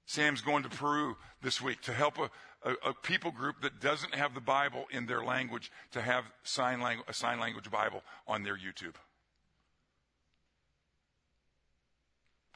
Sam's 0.05 0.39
going 0.39 0.63
to 0.63 0.69
Peru 0.69 1.17
this 1.41 1.61
week 1.61 1.81
to 1.81 1.91
help 1.91 2.17
a, 2.17 2.29
a, 2.63 2.89
a, 2.89 2.93
people 2.93 3.31
group 3.31 3.57
that 3.61 3.81
doesn't 3.81 4.15
have 4.15 4.33
the 4.33 4.39
Bible 4.39 4.85
in 4.89 5.05
their 5.05 5.21
language 5.21 5.69
to 5.91 6.01
have 6.01 6.23
sign 6.43 6.79
language, 6.79 7.05
a 7.09 7.13
sign 7.13 7.41
language 7.41 7.69
Bible 7.69 8.03
on 8.25 8.43
their 8.43 8.55
YouTube. 8.55 8.95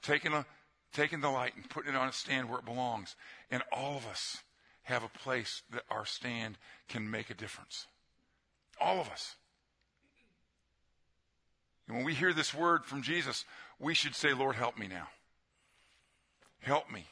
Taking, 0.01 0.31
a, 0.31 0.45
taking 0.93 1.19
the 1.19 1.29
light 1.29 1.57
and 1.57 1.69
putting 1.69 1.93
it 1.93 1.97
on 1.97 2.07
a 2.07 2.13
stand 2.13 2.49
where 2.49 2.59
it 2.59 2.65
belongs. 2.65 3.17
And 3.51 3.63
all 3.69 3.97
of 3.97 4.07
us 4.07 4.37
have 4.83 5.03
a 5.03 5.09
place 5.09 5.61
that 5.73 5.83
our 5.89 6.05
stand 6.05 6.57
can 6.87 7.11
make 7.11 7.29
a 7.29 7.33
difference. 7.33 7.87
All 8.79 9.01
of 9.01 9.09
us. 9.09 9.35
And 11.89 11.97
when 11.97 12.05
we 12.05 12.13
hear 12.13 12.33
this 12.33 12.53
word 12.53 12.85
from 12.85 13.01
Jesus, 13.01 13.45
we 13.79 13.95
should 13.95 14.13
say, 14.13 14.31
Lord, 14.33 14.55
help 14.55 14.77
me 14.77 14.87
now. 14.87 15.07
Help 16.59 16.91
me. 16.91 17.05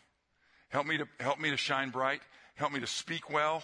Help 0.70 0.86
me 0.86 1.00
to, 1.00 1.08
help 1.20 1.40
me 1.40 1.50
to 1.50 1.58
shine 1.58 1.90
bright. 1.90 2.22
Help 2.54 2.72
me 2.72 2.80
to 2.80 2.88
speak 2.88 3.32
well. 3.32 3.64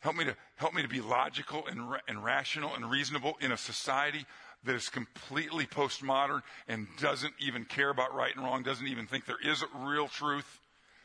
Help 0.00 0.16
me 0.16 0.24
to, 0.24 0.34
help 0.56 0.72
me 0.72 0.80
to 0.80 0.88
be 0.88 1.02
logical 1.02 1.66
and, 1.66 1.80
and 2.08 2.24
rational 2.24 2.74
and 2.74 2.90
reasonable 2.90 3.36
in 3.42 3.52
a 3.52 3.58
society 3.58 4.24
that 4.64 4.74
is 4.74 4.88
completely 4.88 5.66
postmodern 5.66 6.42
and 6.66 6.86
doesn't 6.98 7.34
even 7.38 7.64
care 7.64 7.90
about 7.90 8.14
right 8.14 8.34
and 8.34 8.42
wrong, 8.42 8.62
doesn't 8.62 8.86
even 8.86 9.06
think 9.06 9.26
there 9.26 9.36
is 9.44 9.62
a 9.62 9.86
real 9.86 10.08
truth, 10.08 10.60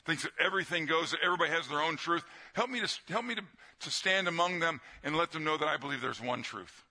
thinks 0.06 0.24
that 0.24 0.32
everything 0.40 0.86
goes, 0.86 1.12
that 1.12 1.20
everybody 1.24 1.52
has 1.52 1.68
their 1.68 1.82
own 1.82 1.98
truth. 1.98 2.24
Help 2.54 2.70
me 2.70 2.80
to, 2.80 2.90
help 3.10 3.26
me 3.26 3.36
to, 3.36 3.44
to 3.82 3.92
stand 3.92 4.30
among 4.30 4.60
them 4.60 4.80
and 5.04 5.18
let 5.18 5.32
them 5.32 5.44
know 5.44 5.58
that 5.58 5.68
I 5.68 5.76
believe 5.76 6.00
there's 6.00 6.22
one 6.22 6.44
truth. 6.44 6.86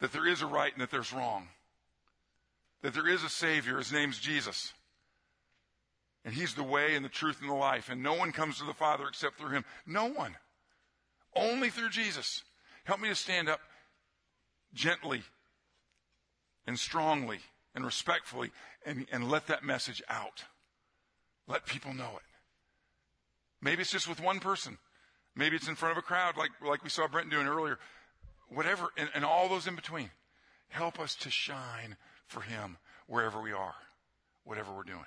That 0.00 0.12
there 0.12 0.26
is 0.26 0.42
a 0.42 0.46
right 0.46 0.72
and 0.72 0.80
that 0.82 0.90
there's 0.90 1.12
wrong 1.12 1.48
that 2.82 2.94
there 2.94 3.08
is 3.08 3.24
a 3.24 3.28
Savior. 3.28 3.78
His 3.78 3.92
name's 3.92 4.18
Jesus. 4.18 4.72
And 6.24 6.34
He's 6.34 6.54
the 6.54 6.62
way 6.62 6.94
and 6.94 7.04
the 7.04 7.10
truth 7.10 7.40
and 7.40 7.50
the 7.50 7.54
life. 7.54 7.88
And 7.90 8.02
no 8.02 8.14
one 8.14 8.32
comes 8.32 8.58
to 8.58 8.64
the 8.64 8.74
Father 8.74 9.06
except 9.08 9.38
through 9.38 9.50
Him. 9.50 9.64
No 9.86 10.06
one. 10.06 10.36
Only 11.34 11.70
through 11.70 11.90
Jesus. 11.90 12.42
Help 12.84 13.00
me 13.00 13.08
to 13.08 13.14
stand 13.14 13.48
up 13.48 13.60
gently 14.72 15.22
and 16.66 16.78
strongly 16.78 17.40
and 17.74 17.84
respectfully 17.84 18.50
and, 18.86 19.06
and 19.12 19.28
let 19.28 19.46
that 19.48 19.64
message 19.64 20.02
out. 20.08 20.44
Let 21.46 21.66
people 21.66 21.94
know 21.94 22.12
it. 22.16 22.22
Maybe 23.60 23.82
it's 23.82 23.90
just 23.90 24.08
with 24.08 24.22
one 24.22 24.38
person. 24.38 24.78
Maybe 25.34 25.56
it's 25.56 25.68
in 25.68 25.76
front 25.76 25.92
of 25.92 25.98
a 25.98 26.06
crowd 26.06 26.36
like, 26.36 26.50
like 26.64 26.84
we 26.84 26.90
saw 26.90 27.08
Brent 27.08 27.30
doing 27.30 27.46
earlier. 27.46 27.78
Whatever, 28.48 28.88
and, 28.96 29.10
and 29.14 29.24
all 29.24 29.48
those 29.48 29.66
in 29.66 29.76
between. 29.76 30.10
Help 30.68 30.98
us 31.00 31.14
to 31.16 31.30
shine 31.30 31.96
for 32.26 32.40
Him 32.40 32.78
wherever 33.06 33.40
we 33.40 33.52
are, 33.52 33.74
whatever 34.44 34.74
we're 34.74 34.82
doing. 34.82 35.06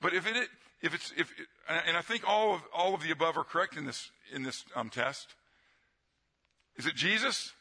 But 0.00 0.14
if 0.14 0.26
it, 0.26 0.48
if 0.82 0.94
it's, 0.94 1.12
if, 1.16 1.30
it, 1.30 1.46
and 1.86 1.96
I 1.96 2.02
think 2.02 2.22
all 2.26 2.54
of, 2.54 2.60
all 2.74 2.94
of 2.94 3.02
the 3.02 3.10
above 3.10 3.38
are 3.38 3.44
correct 3.44 3.76
in 3.76 3.86
this, 3.86 4.10
in 4.32 4.42
this 4.42 4.64
um, 4.76 4.90
test. 4.90 5.34
Is 6.76 6.86
it 6.86 6.94
Jesus? 6.94 7.52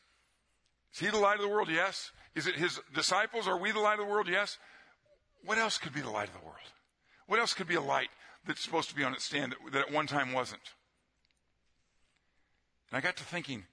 Is 0.93 0.99
He 0.99 1.07
the 1.07 1.17
light 1.17 1.35
of 1.35 1.41
the 1.41 1.49
world? 1.49 1.69
Yes. 1.71 2.11
Is 2.35 2.47
it 2.47 2.55
His 2.55 2.79
disciples? 2.93 3.47
Are 3.47 3.57
we 3.57 3.71
the 3.71 3.79
light 3.79 3.99
of 3.99 4.05
the 4.05 4.11
world? 4.11 4.27
Yes. 4.27 4.57
What 5.45 5.57
else 5.57 5.77
could 5.77 5.93
be 5.93 6.01
the 6.01 6.09
light 6.09 6.27
of 6.27 6.33
the 6.33 6.45
world? 6.45 6.57
What 7.27 7.39
else 7.39 7.53
could 7.53 7.67
be 7.67 7.75
a 7.75 7.81
light 7.81 8.09
that's 8.45 8.61
supposed 8.61 8.89
to 8.89 8.95
be 8.95 9.03
on 9.03 9.13
its 9.13 9.23
stand 9.23 9.53
that, 9.53 9.71
that 9.71 9.87
at 9.87 9.93
one 9.93 10.07
time 10.07 10.33
wasn't? 10.33 10.73
And 12.89 12.97
I 12.97 13.01
got 13.01 13.15
to 13.17 13.23
thinking 13.23 13.65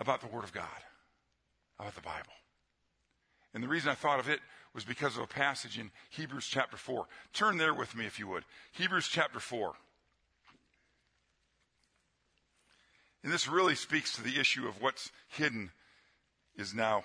about 0.00 0.20
the 0.20 0.28
Word 0.28 0.44
of 0.44 0.52
God, 0.52 0.64
about 1.78 1.94
the 1.94 2.00
Bible. 2.00 2.32
And 3.54 3.62
the 3.62 3.68
reason 3.68 3.90
I 3.90 3.94
thought 3.94 4.20
of 4.20 4.28
it 4.28 4.40
was 4.74 4.84
because 4.84 5.16
of 5.16 5.22
a 5.22 5.26
passage 5.26 5.78
in 5.78 5.90
Hebrews 6.10 6.46
chapter 6.46 6.76
4. 6.76 7.06
Turn 7.32 7.56
there 7.56 7.74
with 7.74 7.96
me 7.96 8.06
if 8.06 8.18
you 8.18 8.28
would. 8.28 8.44
Hebrews 8.72 9.08
chapter 9.08 9.40
4. 9.40 9.72
And 13.24 13.32
this 13.32 13.48
really 13.48 13.74
speaks 13.74 14.14
to 14.14 14.22
the 14.22 14.38
issue 14.38 14.68
of 14.68 14.80
what's 14.80 15.10
hidden 15.28 15.70
is 16.56 16.74
now 16.74 17.04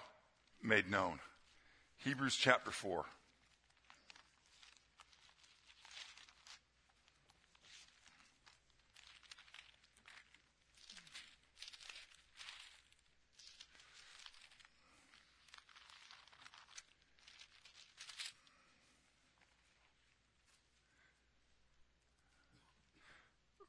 made 0.61 0.89
known. 0.89 1.19
Hebrews 1.97 2.35
chapter 2.35 2.71
4. 2.71 3.05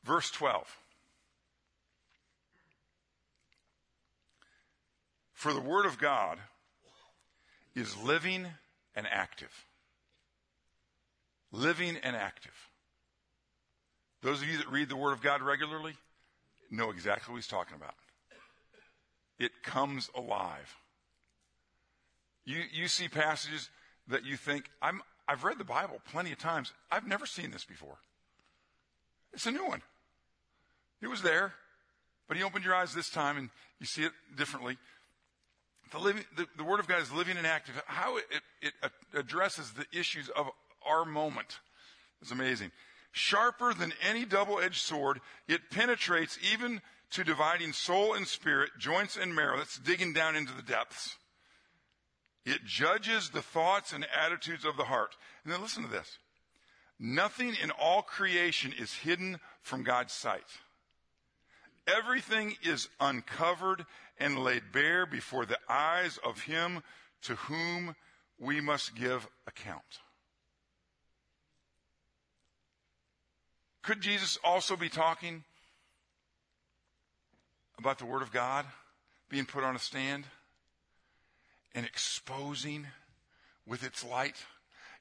Verse 0.05 0.31
12. 0.31 0.67
For 5.33 5.53
the 5.53 5.61
Word 5.61 5.87
of 5.87 5.99
God 5.99 6.39
is 7.75 7.97
living 8.03 8.47
and 8.95 9.07
active. 9.11 9.67
Living 11.53 11.97
and 12.03 12.17
active. 12.17 12.55
Those 14.23 14.41
of 14.41 14.49
you 14.49 14.59
that 14.59 14.71
read 14.71 14.89
the 14.89 14.97
Word 14.97 15.13
of 15.13 15.23
God 15.23 15.43
regularly 15.43 15.95
know 16.71 16.91
exactly 16.91 17.33
what 17.33 17.39
he's 17.39 17.47
talking 17.47 17.77
about. 17.77 17.95
It 19.39 19.63
comes 19.63 20.11
alive. 20.15 20.77
You, 22.45 22.63
you 22.73 22.89
see 22.89 23.09
passages 23.09 23.69
that 24.09 24.25
you 24.25 24.37
think, 24.37 24.71
I'm, 24.81 25.03
I've 25.29 25.45
read 25.45 25.59
the 25.59 25.65
Bible 25.65 26.01
plenty 26.11 26.33
of 26.33 26.39
times. 26.39 26.73
I've 26.91 27.07
never 27.07 27.27
seen 27.27 27.51
this 27.51 27.65
before. 27.65 27.99
It's 29.33 29.47
a 29.47 29.51
new 29.51 29.67
one. 29.67 29.83
It 31.05 31.11
was 31.11 31.21
there, 31.21 31.53
but 32.27 32.39
he 32.39 32.43
opened 32.43 32.65
your 32.65 32.75
eyes 32.75 32.95
this 32.95 33.11
time 33.11 33.37
and 33.37 33.51
you 33.79 33.85
see 33.85 34.05
it 34.05 34.13
differently. 34.37 34.79
The, 35.93 35.99
living, 35.99 36.25
the, 36.35 36.47
the 36.57 36.65
Word 36.65 36.81
of 36.81 36.89
God 36.89 37.03
is 37.03 37.13
living 37.13 37.37
and 37.37 37.47
active. 37.47 37.81
How 37.87 38.17
it, 38.17 38.25
it, 38.63 38.73
it 38.83 38.93
addresses 39.19 39.73
the 39.73 39.85
issues 39.97 40.31
of 40.31 40.49
our 40.89 41.05
moment 41.05 41.59
is 42.23 42.31
amazing. 42.31 42.71
Sharper 43.13 43.75
than 43.75 43.93
any 44.09 44.25
double 44.25 44.59
edged 44.59 44.81
sword, 44.81 45.21
it 45.47 45.71
penetrates 45.71 46.39
even 46.53 46.81
to 47.11 47.23
dividing 47.23 47.75
soul 47.75 48.15
and 48.15 48.27
spirit, 48.27 48.71
joints 48.79 49.19
and 49.19 49.35
marrow. 49.35 49.59
That's 49.59 49.79
digging 49.79 50.15
down 50.15 50.37
into 50.37 50.55
the 50.55 50.63
depths. 50.63 51.17
It 52.47 52.65
judges 52.65 53.29
the 53.29 53.43
thoughts 53.43 53.93
and 53.93 54.07
attitudes 54.25 54.65
of 54.65 54.79
the 54.79 54.85
heart. 54.85 55.15
And 55.45 55.53
then 55.53 55.61
listen 55.61 55.83
to 55.83 55.91
this. 55.91 56.19
Nothing 56.99 57.55
in 57.63 57.71
all 57.71 58.01
creation 58.01 58.73
is 58.79 58.95
hidden 58.95 59.39
from 59.63 59.83
God's 59.83 60.13
sight. 60.13 60.45
Everything 61.87 62.57
is 62.63 62.89
uncovered 63.01 63.85
and 64.19 64.39
laid 64.39 64.73
bare 64.73 65.07
before 65.07 65.45
the 65.45 65.59
eyes 65.69 66.19
of 66.25 66.43
him 66.43 66.83
to 67.23 67.35
whom 67.35 67.95
we 68.39 68.61
must 68.61 68.95
give 68.95 69.29
account. 69.47 69.83
Could 73.83 74.01
Jesus 74.01 74.39
also 74.43 74.77
be 74.77 74.89
talking 74.89 75.45
about 77.79 77.99
the 77.99 78.07
Word 78.07 78.23
of 78.23 78.33
God 78.33 78.65
being 79.29 79.45
put 79.45 79.63
on 79.63 79.77
a 79.77 79.79
stand 79.79 80.25
and 81.75 81.85
exposing 81.85 82.87
with 83.67 83.83
its 83.83 84.03
light, 84.05 84.37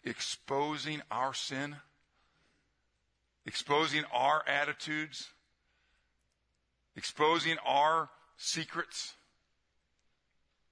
exposing 0.04 1.02
our 1.12 1.34
sin, 1.34 1.78
exposing 3.46 4.04
our 4.12 4.44
attitudes, 4.48 5.30
exposing 6.96 7.58
our 7.66 8.10
secrets? 8.38 9.14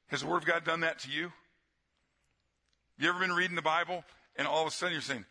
Has 0.07 0.21
the 0.21 0.27
Word 0.27 0.37
of 0.37 0.45
God 0.45 0.63
done 0.63 0.81
that 0.81 0.99
to 0.99 1.11
you? 1.11 1.31
You 2.97 3.09
ever 3.09 3.19
been 3.19 3.33
reading 3.33 3.55
the 3.55 3.61
Bible 3.61 4.03
and 4.35 4.47
all 4.47 4.61
of 4.61 4.67
a 4.67 4.71
sudden 4.71 4.93
you're 4.93 5.01
saying, 5.01 5.25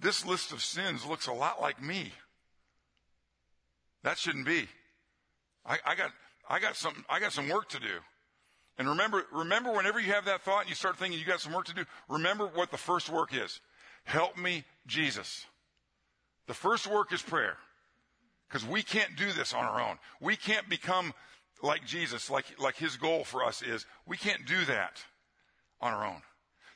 this 0.00 0.24
list 0.24 0.52
of 0.52 0.62
sins 0.62 1.04
looks 1.04 1.26
a 1.26 1.32
lot 1.32 1.60
like 1.60 1.82
me. 1.82 2.12
That 4.02 4.18
shouldn't 4.18 4.46
be. 4.46 4.68
I, 5.66 5.78
I 5.84 5.94
got, 5.94 6.10
I 6.48 6.58
got 6.58 6.76
some, 6.76 7.04
I 7.08 7.20
got 7.20 7.32
some 7.32 7.48
work 7.48 7.68
to 7.70 7.80
do. 7.80 8.00
And 8.76 8.88
remember, 8.88 9.24
remember 9.32 9.72
whenever 9.72 10.00
you 10.00 10.12
have 10.12 10.24
that 10.24 10.42
thought 10.42 10.62
and 10.62 10.68
you 10.68 10.74
start 10.74 10.96
thinking 10.96 11.18
you 11.18 11.24
got 11.24 11.40
some 11.40 11.52
work 11.52 11.66
to 11.66 11.74
do, 11.74 11.84
remember 12.08 12.46
what 12.46 12.70
the 12.70 12.76
first 12.76 13.08
work 13.08 13.32
is. 13.32 13.60
Help 14.04 14.36
me, 14.36 14.64
Jesus. 14.86 15.46
The 16.46 16.54
first 16.54 16.86
work 16.86 17.12
is 17.12 17.22
prayer. 17.22 17.56
Because 18.48 18.66
we 18.66 18.82
can't 18.82 19.16
do 19.16 19.32
this 19.32 19.52
on 19.52 19.64
our 19.64 19.80
own. 19.80 19.98
We 20.20 20.36
can't 20.36 20.68
become 20.68 21.12
like 21.62 21.84
Jesus, 21.84 22.30
like, 22.30 22.44
like 22.58 22.76
his 22.76 22.96
goal 22.96 23.24
for 23.24 23.44
us 23.44 23.62
is. 23.62 23.86
We 24.06 24.16
can't 24.16 24.46
do 24.46 24.64
that 24.66 25.02
on 25.80 25.92
our 25.92 26.06
own. 26.06 26.22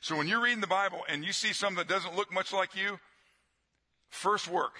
So 0.01 0.17
when 0.17 0.27
you're 0.27 0.41
reading 0.41 0.61
the 0.61 0.67
Bible 0.67 1.01
and 1.07 1.23
you 1.23 1.33
see 1.33 1.53
something 1.53 1.77
that 1.77 1.87
doesn't 1.87 2.15
look 2.15 2.33
much 2.33 2.53
like 2.53 2.75
you, 2.75 2.99
first 4.09 4.47
work, 4.47 4.73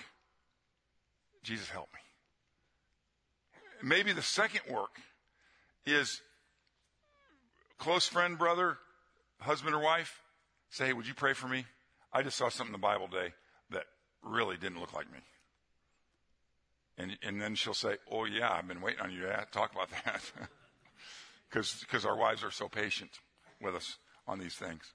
Jesus 1.44 1.70
help 1.70 1.88
me. 1.94 2.00
Maybe 3.88 4.12
the 4.12 4.22
second 4.22 4.62
work 4.70 5.00
is 5.86 6.22
close 7.78 8.08
friend, 8.08 8.38
brother, 8.38 8.78
husband 9.40 9.74
or 9.74 9.80
wife, 9.80 10.22
say, 10.70 10.88
hey, 10.88 10.94
would 10.94 11.08
you 11.08 11.14
pray 11.14 11.34
for 11.34 11.48
me? 11.48 11.66
I 12.12 12.24
just 12.24 12.38
saw 12.38 12.50
something 12.50 12.74
in 12.74 12.82
the 12.82 12.86
Bible 12.86 13.08
today 13.08 13.34
that 13.72 13.86
really 14.24 14.58
didn't 14.58 14.80
look 14.80 14.94
like 14.94 15.12
me. 15.12 15.20
And, 17.00 17.18
and 17.24 17.42
then 17.42 17.56
she'll 17.56 17.74
say, 17.74 17.96
oh 18.12 18.26
yeah, 18.26 18.52
I've 18.52 18.68
been 18.68 18.82
waiting 18.82 19.00
on 19.00 19.12
you 19.12 19.22
to 19.22 19.48
talk 19.52 19.72
about 19.72 19.90
that. 20.06 20.22
Because 21.50 22.06
our 22.06 22.16
wives 22.16 22.44
are 22.44 22.52
so 22.52 22.70
patient 22.70 23.10
with 23.60 23.74
us 23.74 23.98
on 24.28 24.38
these 24.38 24.54
things 24.54 24.94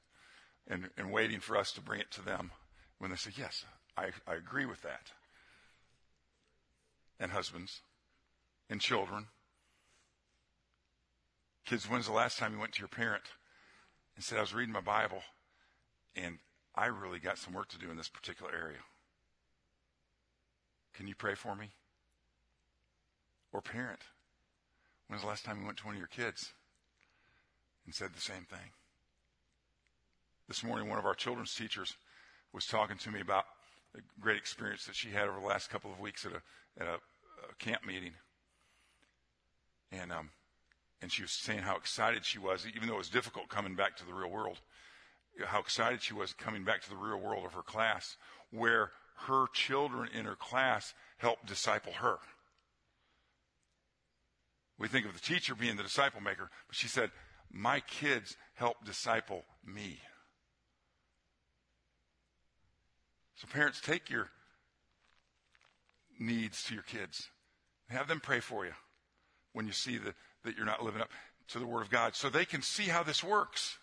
and, 0.68 0.88
and 0.96 1.10
waiting 1.10 1.40
for 1.40 1.56
us 1.56 1.72
to 1.72 1.80
bring 1.80 1.98
it 1.98 2.12
to 2.12 2.24
them 2.24 2.52
when 2.98 3.10
they 3.10 3.16
say, 3.16 3.32
yes, 3.36 3.64
I, 3.96 4.10
I 4.24 4.34
agree 4.34 4.64
with 4.64 4.80
that. 4.82 5.10
And 7.18 7.32
husbands 7.32 7.80
and 8.70 8.80
children. 8.80 9.26
Kids, 11.66 11.90
when's 11.90 12.06
the 12.06 12.12
last 12.12 12.38
time 12.38 12.52
you 12.52 12.60
went 12.60 12.74
to 12.74 12.80
your 12.80 12.88
parent 12.88 13.24
and 14.14 14.24
said, 14.24 14.38
I 14.38 14.42
was 14.42 14.54
reading 14.54 14.72
my 14.72 14.80
Bible 14.80 15.22
and 16.14 16.38
I 16.76 16.86
really 16.86 17.18
got 17.18 17.38
some 17.38 17.52
work 17.52 17.68
to 17.70 17.78
do 17.78 17.90
in 17.90 17.96
this 17.96 18.08
particular 18.08 18.52
area? 18.52 18.78
Can 20.94 21.08
you 21.08 21.16
pray 21.16 21.34
for 21.34 21.56
me? 21.56 21.72
Or 23.54 23.62
parent, 23.62 24.00
when's 25.06 25.22
the 25.22 25.28
last 25.28 25.44
time 25.44 25.60
you 25.60 25.64
went 25.64 25.78
to 25.78 25.86
one 25.86 25.94
of 25.94 26.00
your 26.00 26.08
kids 26.08 26.52
and 27.86 27.94
said 27.94 28.12
the 28.12 28.20
same 28.20 28.46
thing? 28.50 28.72
This 30.48 30.64
morning, 30.64 30.88
one 30.88 30.98
of 30.98 31.06
our 31.06 31.14
children's 31.14 31.54
teachers 31.54 31.94
was 32.52 32.66
talking 32.66 32.98
to 32.98 33.10
me 33.12 33.20
about 33.20 33.44
a 33.96 34.00
great 34.20 34.36
experience 34.36 34.86
that 34.86 34.96
she 34.96 35.10
had 35.10 35.28
over 35.28 35.38
the 35.38 35.46
last 35.46 35.70
couple 35.70 35.92
of 35.92 36.00
weeks 36.00 36.26
at 36.26 36.32
a, 36.32 36.82
at 36.82 36.88
a, 36.88 36.94
a 36.94 37.54
camp 37.60 37.86
meeting. 37.86 38.14
And, 39.92 40.10
um, 40.10 40.30
and 41.00 41.12
she 41.12 41.22
was 41.22 41.30
saying 41.30 41.60
how 41.60 41.76
excited 41.76 42.26
she 42.26 42.40
was, 42.40 42.66
even 42.74 42.88
though 42.88 42.96
it 42.96 42.98
was 42.98 43.08
difficult 43.08 43.48
coming 43.50 43.76
back 43.76 43.96
to 43.98 44.04
the 44.04 44.14
real 44.14 44.30
world, 44.30 44.58
how 45.46 45.60
excited 45.60 46.02
she 46.02 46.12
was 46.12 46.32
coming 46.32 46.64
back 46.64 46.82
to 46.82 46.90
the 46.90 46.96
real 46.96 47.20
world 47.20 47.46
of 47.46 47.52
her 47.52 47.62
class, 47.62 48.16
where 48.50 48.90
her 49.28 49.46
children 49.52 50.08
in 50.12 50.24
her 50.24 50.34
class 50.34 50.92
helped 51.18 51.46
disciple 51.46 51.92
her. 51.92 52.18
We 54.78 54.88
think 54.88 55.06
of 55.06 55.14
the 55.14 55.20
teacher 55.20 55.54
being 55.54 55.76
the 55.76 55.82
disciple 55.82 56.20
maker, 56.20 56.50
but 56.66 56.76
she 56.76 56.88
said, 56.88 57.10
My 57.50 57.80
kids 57.80 58.36
help 58.54 58.84
disciple 58.84 59.44
me. 59.64 60.00
So, 63.36 63.46
parents, 63.52 63.80
take 63.80 64.10
your 64.10 64.30
needs 66.18 66.62
to 66.64 66.74
your 66.74 66.82
kids. 66.82 67.28
Have 67.88 68.08
them 68.08 68.20
pray 68.20 68.40
for 68.40 68.64
you 68.64 68.72
when 69.52 69.66
you 69.66 69.72
see 69.72 69.98
that, 69.98 70.14
that 70.44 70.56
you're 70.56 70.66
not 70.66 70.82
living 70.82 71.00
up 71.00 71.10
to 71.48 71.58
the 71.58 71.66
Word 71.66 71.82
of 71.82 71.90
God 71.90 72.14
so 72.14 72.28
they 72.28 72.44
can 72.44 72.62
see 72.62 72.84
how 72.84 73.02
this 73.02 73.22
works. 73.22 73.78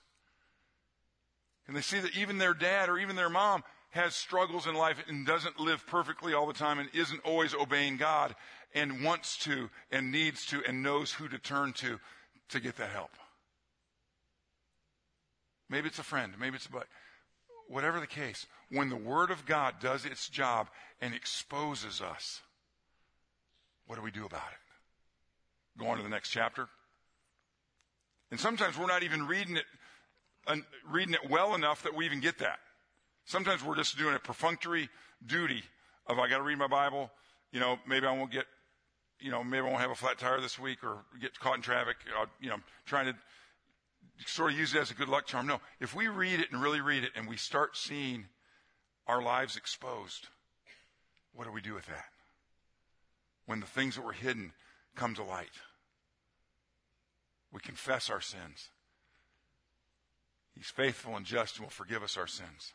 And 1.67 1.75
they 1.75 1.82
see 1.82 1.99
that 1.99 2.15
even 2.17 2.38
their 2.38 2.54
dad 2.54 2.89
or 2.89 2.97
even 2.97 3.15
their 3.15 3.30
mom 3.30 3.63
has 3.91 4.15
struggles 4.15 4.67
in 4.67 4.73
life 4.73 5.04
and 5.08 5.25
doesn't 5.25 5.60
live 5.60 5.86
perfectly 5.86 6.34
all 6.34 6.47
the 6.47 6.54
time 6.54 6.80
and 6.80 6.89
isn't 6.93 7.21
always 7.23 7.54
obeying 7.54 7.97
God 7.97 8.36
and 8.73 9.03
wants 9.03 9.38
to 9.39 9.69
and 9.91 10.12
needs 10.12 10.45
to 10.47 10.63
and 10.67 10.84
knows 10.84 11.12
who 11.13 11.27
to 11.27 11.38
turn 11.38 11.73
to 11.73 11.99
to 12.49 12.60
get 12.60 12.77
that 12.77 12.89
help. 12.89 13.12
Maybe 15.69 15.88
it's 15.88 15.99
a 15.99 16.03
friend, 16.03 16.34
maybe 16.39 16.55
it's 16.55 16.65
a 16.65 16.71
buddy 16.71 16.88
whatever 17.71 17.99
the 17.99 18.07
case, 18.07 18.45
when 18.69 18.89
the 18.89 18.95
Word 18.95 19.31
of 19.31 19.45
God 19.45 19.75
does 19.79 20.05
its 20.05 20.27
job 20.27 20.67
and 20.99 21.13
exposes 21.13 22.01
us, 22.01 22.41
what 23.88 23.95
do 23.95 24.01
we 24.01 24.12
do 24.12 24.25
about 24.25 24.51
it? 24.51 25.79
Go 25.79 25.88
on 25.88 25.97
to 25.97 26.03
the 26.03 26.10
next 26.10 26.29
chapter. 26.29 26.67
And 28.29 28.39
sometimes 28.39 28.77
we're 28.77 28.88
not 28.88 29.03
even 29.03 29.25
reading 29.25 29.57
it, 29.57 29.65
reading 30.89 31.13
it 31.13 31.29
well 31.29 31.55
enough 31.55 31.84
that 31.84 31.95
we 31.95 32.05
even 32.05 32.19
get 32.19 32.39
that. 32.39 32.60
Sometimes 33.25 33.63
we're 33.63 33.75
just 33.75 33.97
doing 33.97 34.15
a 34.15 34.19
perfunctory 34.19 34.89
duty 35.25 35.63
of 36.07 36.19
I 36.19 36.27
got 36.29 36.38
to 36.38 36.43
read 36.43 36.57
my 36.57 36.67
Bible. 36.67 37.10
You 37.51 37.60
know, 37.60 37.77
maybe 37.88 38.05
I 38.05 38.12
won't 38.12 38.31
get, 38.31 38.45
you 39.21 39.31
know, 39.31 39.43
maybe 39.43 39.65
I 39.65 39.69
won't 39.69 39.81
have 39.81 39.91
a 39.91 39.95
flat 39.95 40.17
tire 40.17 40.41
this 40.41 40.60
week 40.60 40.84
or 40.84 40.99
get 41.19 41.39
caught 41.39 41.55
in 41.55 41.62
traffic. 41.62 41.97
You 42.39 42.49
know, 42.49 42.57
trying 42.86 43.05
to 43.05 43.15
sort 44.25 44.51
of 44.51 44.57
use 44.57 44.75
it 44.75 44.79
as 44.79 44.91
a 44.91 44.95
good 44.95 45.10
luck 45.10 45.27
charm. 45.27 45.47
No, 45.47 45.62
if 45.79 45.95
we 45.95 46.07
read 46.07 46.39
it 46.39 46.51
and 46.51 46.62
really 46.62 46.81
read 46.81 47.03
it 47.03 47.12
and 47.15 47.27
we 47.27 47.38
start 47.38 47.77
seeing 47.77 48.25
our 49.07 49.21
lives 49.21 49.55
exposed, 49.55 50.27
what 51.34 51.45
do 51.45 51.51
we 51.51 51.62
do 51.62 51.73
with 51.73 51.86
that? 51.88 52.05
When 53.45 53.60
the 53.60 53.65
things 53.65 53.95
that 53.95 54.05
were 54.05 54.12
hidden 54.12 54.53
come 54.95 55.15
to 55.15 55.23
light, 55.23 55.49
we 57.51 57.60
confess 57.60 58.10
our 58.10 58.21
sins. 58.21 58.69
He's 60.55 60.69
faithful 60.69 61.15
and 61.15 61.25
just 61.25 61.57
and 61.57 61.65
will 61.65 61.71
forgive 61.71 62.03
us 62.03 62.17
our 62.17 62.27
sins 62.27 62.73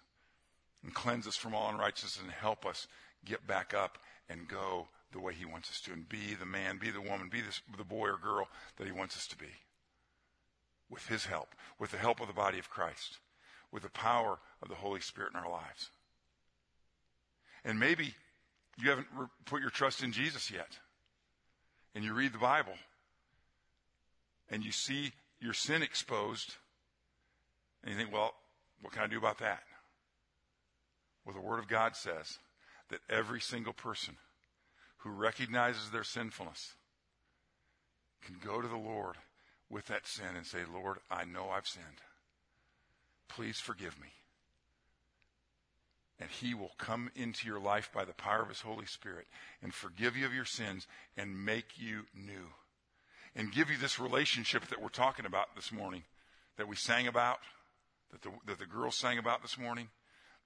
and 0.83 0.95
cleanse 0.95 1.27
us 1.27 1.37
from 1.37 1.55
all 1.55 1.71
unrighteousness 1.71 2.21
and 2.23 2.31
help 2.31 2.67
us 2.67 2.87
get 3.25 3.47
back 3.47 3.75
up 3.75 3.99
and 4.29 4.49
go 4.49 4.89
the 5.17 5.23
way 5.23 5.33
He 5.33 5.47
wants 5.47 5.71
us 5.71 5.81
to 5.83 5.93
and 5.93 6.09
be 6.09 6.35
the 6.39 6.47
man, 6.47 6.79
be 6.79 6.91
the 6.91 7.01
woman, 7.01 7.29
be 7.31 7.41
the, 7.41 7.77
the 7.77 7.85
boy 7.85 8.09
or 8.09 8.19
girl 8.19 8.49
that 8.77 8.87
He 8.87 8.93
wants 8.93 9.17
us 9.17 9.27
to 9.29 9.37
be 9.37 9.47
with 10.91 11.07
His 11.07 11.25
help, 11.25 11.55
with 11.79 11.91
the 11.91 11.97
help 11.97 12.21
of 12.21 12.29
the 12.29 12.35
body 12.35 12.59
of 12.59 12.69
Christ, 12.69 13.19
with 13.73 13.83
the 13.83 13.91
power 13.91 14.39
of 14.63 14.69
the 14.69 14.75
Holy 14.75 15.01
Spirit 15.01 15.33
in 15.35 15.41
our 15.41 15.51
lives. 15.51 15.91
And 17.65 17.81
maybe 17.81 18.15
you 18.79 18.91
haven't 18.91 19.09
re- 19.17 19.27
put 19.47 19.63
your 19.63 19.71
trust 19.71 20.03
in 20.03 20.13
Jesus 20.13 20.51
yet. 20.51 20.79
And 21.95 22.05
you 22.05 22.13
read 22.13 22.35
the 22.35 22.39
Bible 22.39 22.75
and 24.51 24.63
you 24.63 24.71
see 24.71 25.13
your 25.41 25.55
sin 25.55 25.83
exposed 25.83 26.55
and 27.83 27.93
you 27.93 27.99
think, 27.99 28.13
well, 28.13 28.35
what 28.83 28.93
can 28.93 29.03
I 29.03 29.07
do 29.07 29.17
about 29.17 29.39
that? 29.39 29.63
Well, 31.25 31.35
the 31.35 31.41
Word 31.41 31.59
of 31.59 31.69
God 31.69 31.97
says 31.97 32.39
that 32.91 33.01
every 33.09 33.41
single 33.41 33.73
person 33.73 34.17
who 35.07 35.13
recognizes 35.13 35.91
their 35.91 36.05
sinfulness 36.05 36.75
can 38.25 38.37
go 38.45 38.61
to 38.61 38.67
the 38.67 38.77
Lord 38.77 39.15
with 39.71 39.87
that 39.87 40.07
sin 40.07 40.35
and 40.37 40.45
say, 40.45 40.59
Lord, 40.73 40.99
I 41.09 41.25
know 41.25 41.49
I've 41.49 41.69
sinned. 41.69 42.03
Please 43.29 43.59
forgive 43.59 44.01
me. 44.01 44.09
And 46.19 46.29
he 46.31 46.55
will 46.55 46.73
come 46.79 47.11
into 47.15 47.47
your 47.47 47.61
life 47.61 47.91
by 47.95 48.05
the 48.05 48.15
power 48.15 48.43
of 48.43 48.49
his 48.49 48.63
Holy 48.63 48.87
Spirit 48.87 49.27
and 49.63 49.73
forgive 49.73 50.17
you 50.17 50.27
of 50.27 50.35
your 50.35 50.45
sins 50.45 50.89
and 51.17 51.45
make 51.45 51.79
you 51.79 52.03
new. 52.15 52.49
And 53.37 53.53
give 53.53 53.71
you 53.71 53.77
this 53.77 54.01
relationship 54.01 54.67
that 54.69 54.83
we're 54.83 54.89
talking 54.89 55.27
about 55.27 55.55
this 55.55 55.71
morning, 55.71 56.03
that 56.57 56.69
we 56.69 56.75
sang 56.75 57.07
about, 57.07 57.39
that 58.11 58.23
the, 58.23 58.31
that 58.47 58.59
the 58.59 58.67
girls 58.67 58.97
sang 58.97 59.19
about 59.19 59.43
this 59.43 59.59
morning, 59.59 59.89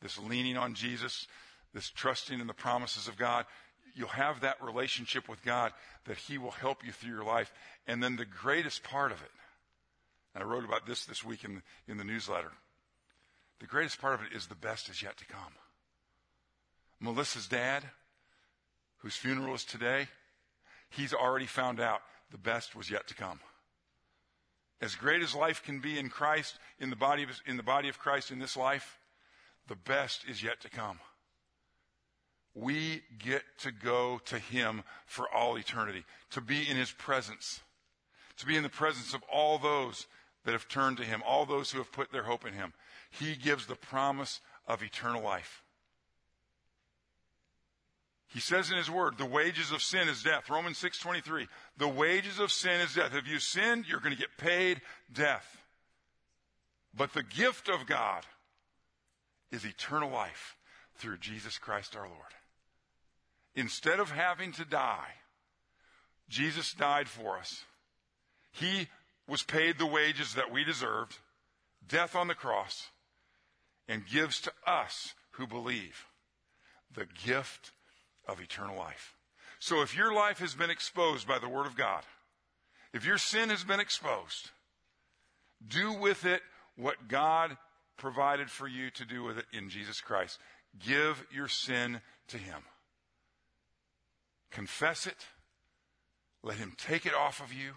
this 0.02 0.18
leaning 0.18 0.56
on 0.56 0.74
Jesus, 0.74 1.26
this 1.72 1.88
trusting 1.88 2.40
in 2.40 2.48
the 2.48 2.52
promises 2.52 3.06
of 3.06 3.16
God 3.16 3.46
you'll 3.94 4.08
have 4.08 4.40
that 4.40 4.62
relationship 4.62 5.28
with 5.28 5.42
God 5.44 5.72
that 6.06 6.16
He 6.16 6.38
will 6.38 6.50
help 6.50 6.84
you 6.84 6.92
through 6.92 7.12
your 7.12 7.24
life. 7.24 7.52
And 7.86 8.02
then 8.02 8.16
the 8.16 8.24
greatest 8.24 8.82
part 8.82 9.12
of 9.12 9.20
it, 9.22 9.30
and 10.34 10.42
I 10.42 10.46
wrote 10.46 10.64
about 10.64 10.86
this 10.86 11.04
this 11.04 11.24
week 11.24 11.44
in, 11.44 11.62
in 11.88 11.96
the 11.96 12.04
newsletter, 12.04 12.52
the 13.60 13.66
greatest 13.66 14.00
part 14.00 14.14
of 14.14 14.22
it 14.22 14.34
is 14.34 14.46
the 14.46 14.54
best 14.54 14.88
is 14.88 15.02
yet 15.02 15.16
to 15.18 15.26
come. 15.26 15.52
Melissa's 17.00 17.46
dad, 17.46 17.84
whose 18.98 19.16
funeral 19.16 19.54
is 19.54 19.64
today, 19.64 20.08
he's 20.90 21.14
already 21.14 21.46
found 21.46 21.80
out 21.80 22.00
the 22.30 22.38
best 22.38 22.76
was 22.76 22.90
yet 22.90 23.06
to 23.08 23.14
come. 23.14 23.40
As 24.80 24.94
great 24.94 25.22
as 25.22 25.34
life 25.34 25.62
can 25.62 25.80
be 25.80 25.98
in 25.98 26.08
Christ, 26.08 26.58
in 26.78 26.88
the 26.90 26.96
body 26.96 27.22
of, 27.22 27.30
in 27.46 27.56
the 27.56 27.62
body 27.62 27.88
of 27.88 27.98
Christ 27.98 28.30
in 28.30 28.38
this 28.38 28.56
life, 28.56 28.98
the 29.68 29.76
best 29.76 30.24
is 30.26 30.42
yet 30.42 30.60
to 30.62 30.70
come 30.70 30.98
we 32.54 33.02
get 33.18 33.42
to 33.58 33.70
go 33.70 34.20
to 34.26 34.38
Him 34.38 34.82
for 35.06 35.28
all 35.28 35.56
eternity, 35.56 36.04
to 36.30 36.40
be 36.40 36.68
in 36.68 36.76
His 36.76 36.90
presence, 36.92 37.60
to 38.38 38.46
be 38.46 38.56
in 38.56 38.62
the 38.62 38.68
presence 38.68 39.14
of 39.14 39.22
all 39.32 39.58
those 39.58 40.06
that 40.44 40.52
have 40.52 40.68
turned 40.68 40.96
to 40.96 41.04
Him, 41.04 41.22
all 41.26 41.46
those 41.46 41.70
who 41.70 41.78
have 41.78 41.92
put 41.92 42.12
their 42.12 42.24
hope 42.24 42.46
in 42.46 42.54
Him. 42.54 42.72
He 43.10 43.34
gives 43.34 43.66
the 43.66 43.76
promise 43.76 44.40
of 44.66 44.82
eternal 44.82 45.22
life. 45.22 45.62
He 48.32 48.40
says 48.40 48.70
in 48.70 48.76
his 48.76 48.90
word, 48.90 49.18
the 49.18 49.26
wages 49.26 49.72
of 49.72 49.82
sin 49.82 50.08
is 50.08 50.22
death. 50.22 50.48
Romans 50.48 50.78
6:23. 50.78 51.48
The 51.78 51.88
wages 51.88 52.38
of 52.38 52.52
sin 52.52 52.80
is 52.80 52.94
death. 52.94 53.12
If 53.12 53.26
you 53.26 53.40
sinned, 53.40 53.86
you're 53.88 53.98
going 53.98 54.14
to 54.14 54.20
get 54.20 54.38
paid 54.38 54.82
death. 55.12 55.64
But 56.94 57.12
the 57.12 57.24
gift 57.24 57.68
of 57.68 57.86
God 57.86 58.24
is 59.50 59.64
eternal 59.64 60.10
life 60.10 60.56
through 60.94 61.18
Jesus 61.18 61.58
Christ 61.58 61.96
our 61.96 62.08
Lord. 62.08 62.34
Instead 63.54 64.00
of 64.00 64.10
having 64.10 64.52
to 64.52 64.64
die, 64.64 65.14
Jesus 66.28 66.72
died 66.72 67.08
for 67.08 67.38
us. 67.38 67.64
He 68.52 68.88
was 69.26 69.42
paid 69.42 69.78
the 69.78 69.86
wages 69.86 70.34
that 70.34 70.52
we 70.52 70.64
deserved, 70.64 71.18
death 71.86 72.14
on 72.14 72.28
the 72.28 72.34
cross, 72.34 72.88
and 73.88 74.06
gives 74.06 74.40
to 74.42 74.52
us 74.66 75.14
who 75.32 75.46
believe 75.46 76.06
the 76.94 77.06
gift 77.24 77.72
of 78.26 78.40
eternal 78.40 78.76
life. 78.76 79.14
So 79.58 79.82
if 79.82 79.96
your 79.96 80.12
life 80.12 80.38
has 80.38 80.54
been 80.54 80.70
exposed 80.70 81.26
by 81.26 81.38
the 81.38 81.48
Word 81.48 81.66
of 81.66 81.76
God, 81.76 82.02
if 82.92 83.04
your 83.04 83.18
sin 83.18 83.50
has 83.50 83.62
been 83.62 83.80
exposed, 83.80 84.50
do 85.66 85.92
with 85.92 86.24
it 86.24 86.42
what 86.76 87.08
God 87.08 87.56
provided 87.96 88.50
for 88.50 88.66
you 88.66 88.90
to 88.92 89.04
do 89.04 89.22
with 89.22 89.38
it 89.38 89.44
in 89.52 89.68
Jesus 89.68 90.00
Christ. 90.00 90.38
Give 90.84 91.22
your 91.32 91.48
sin 91.48 92.00
to 92.28 92.38
Him. 92.38 92.62
Confess 94.50 95.06
it. 95.06 95.26
Let 96.42 96.56
Him 96.56 96.74
take 96.76 97.06
it 97.06 97.14
off 97.14 97.42
of 97.42 97.52
you. 97.52 97.72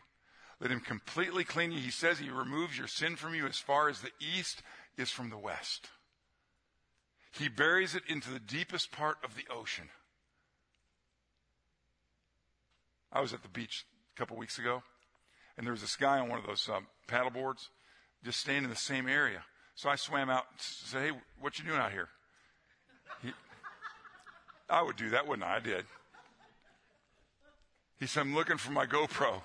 Let 0.59 0.71
Him 0.71 0.79
completely 0.79 1.43
clean 1.43 1.71
you. 1.71 1.79
He 1.79 1.91
says 1.91 2.19
He 2.19 2.29
removes 2.29 2.77
your 2.77 2.87
sin 2.87 3.15
from 3.15 3.35
you 3.35 3.45
as 3.45 3.57
far 3.57 3.89
as 3.89 4.01
the 4.01 4.11
east 4.19 4.61
is 4.97 5.09
from 5.09 5.29
the 5.29 5.37
west. 5.37 5.89
He 7.31 7.49
buries 7.49 7.95
it 7.95 8.03
into 8.07 8.29
the 8.29 8.39
deepest 8.39 8.91
part 8.91 9.17
of 9.23 9.35
the 9.35 9.45
ocean. 9.51 9.89
I 13.11 13.21
was 13.21 13.33
at 13.33 13.43
the 13.43 13.49
beach 13.49 13.85
a 14.15 14.19
couple 14.19 14.37
weeks 14.37 14.57
ago, 14.57 14.83
and 15.57 15.65
there 15.65 15.73
was 15.73 15.81
this 15.81 15.95
guy 15.95 16.19
on 16.19 16.29
one 16.29 16.39
of 16.39 16.45
those 16.45 16.69
um, 16.69 16.87
paddle 17.07 17.31
boards 17.31 17.69
just 18.23 18.39
staying 18.39 18.63
in 18.63 18.69
the 18.69 18.75
same 18.75 19.07
area. 19.07 19.43
So 19.75 19.89
I 19.89 19.95
swam 19.95 20.29
out 20.29 20.45
and 20.51 20.59
said, 20.59 21.01
Hey, 21.01 21.11
what 21.39 21.57
you 21.57 21.65
doing 21.65 21.79
out 21.79 21.91
here? 21.91 22.09
He, 23.21 23.33
I 24.69 24.81
would 24.81 24.95
do 24.95 25.09
that, 25.09 25.27
wouldn't 25.27 25.47
I? 25.47 25.57
I 25.57 25.59
did. 25.59 25.85
He 27.99 28.07
said, 28.07 28.21
I'm 28.21 28.35
looking 28.35 28.57
for 28.57 28.71
my 28.71 28.85
GoPro. 28.85 29.41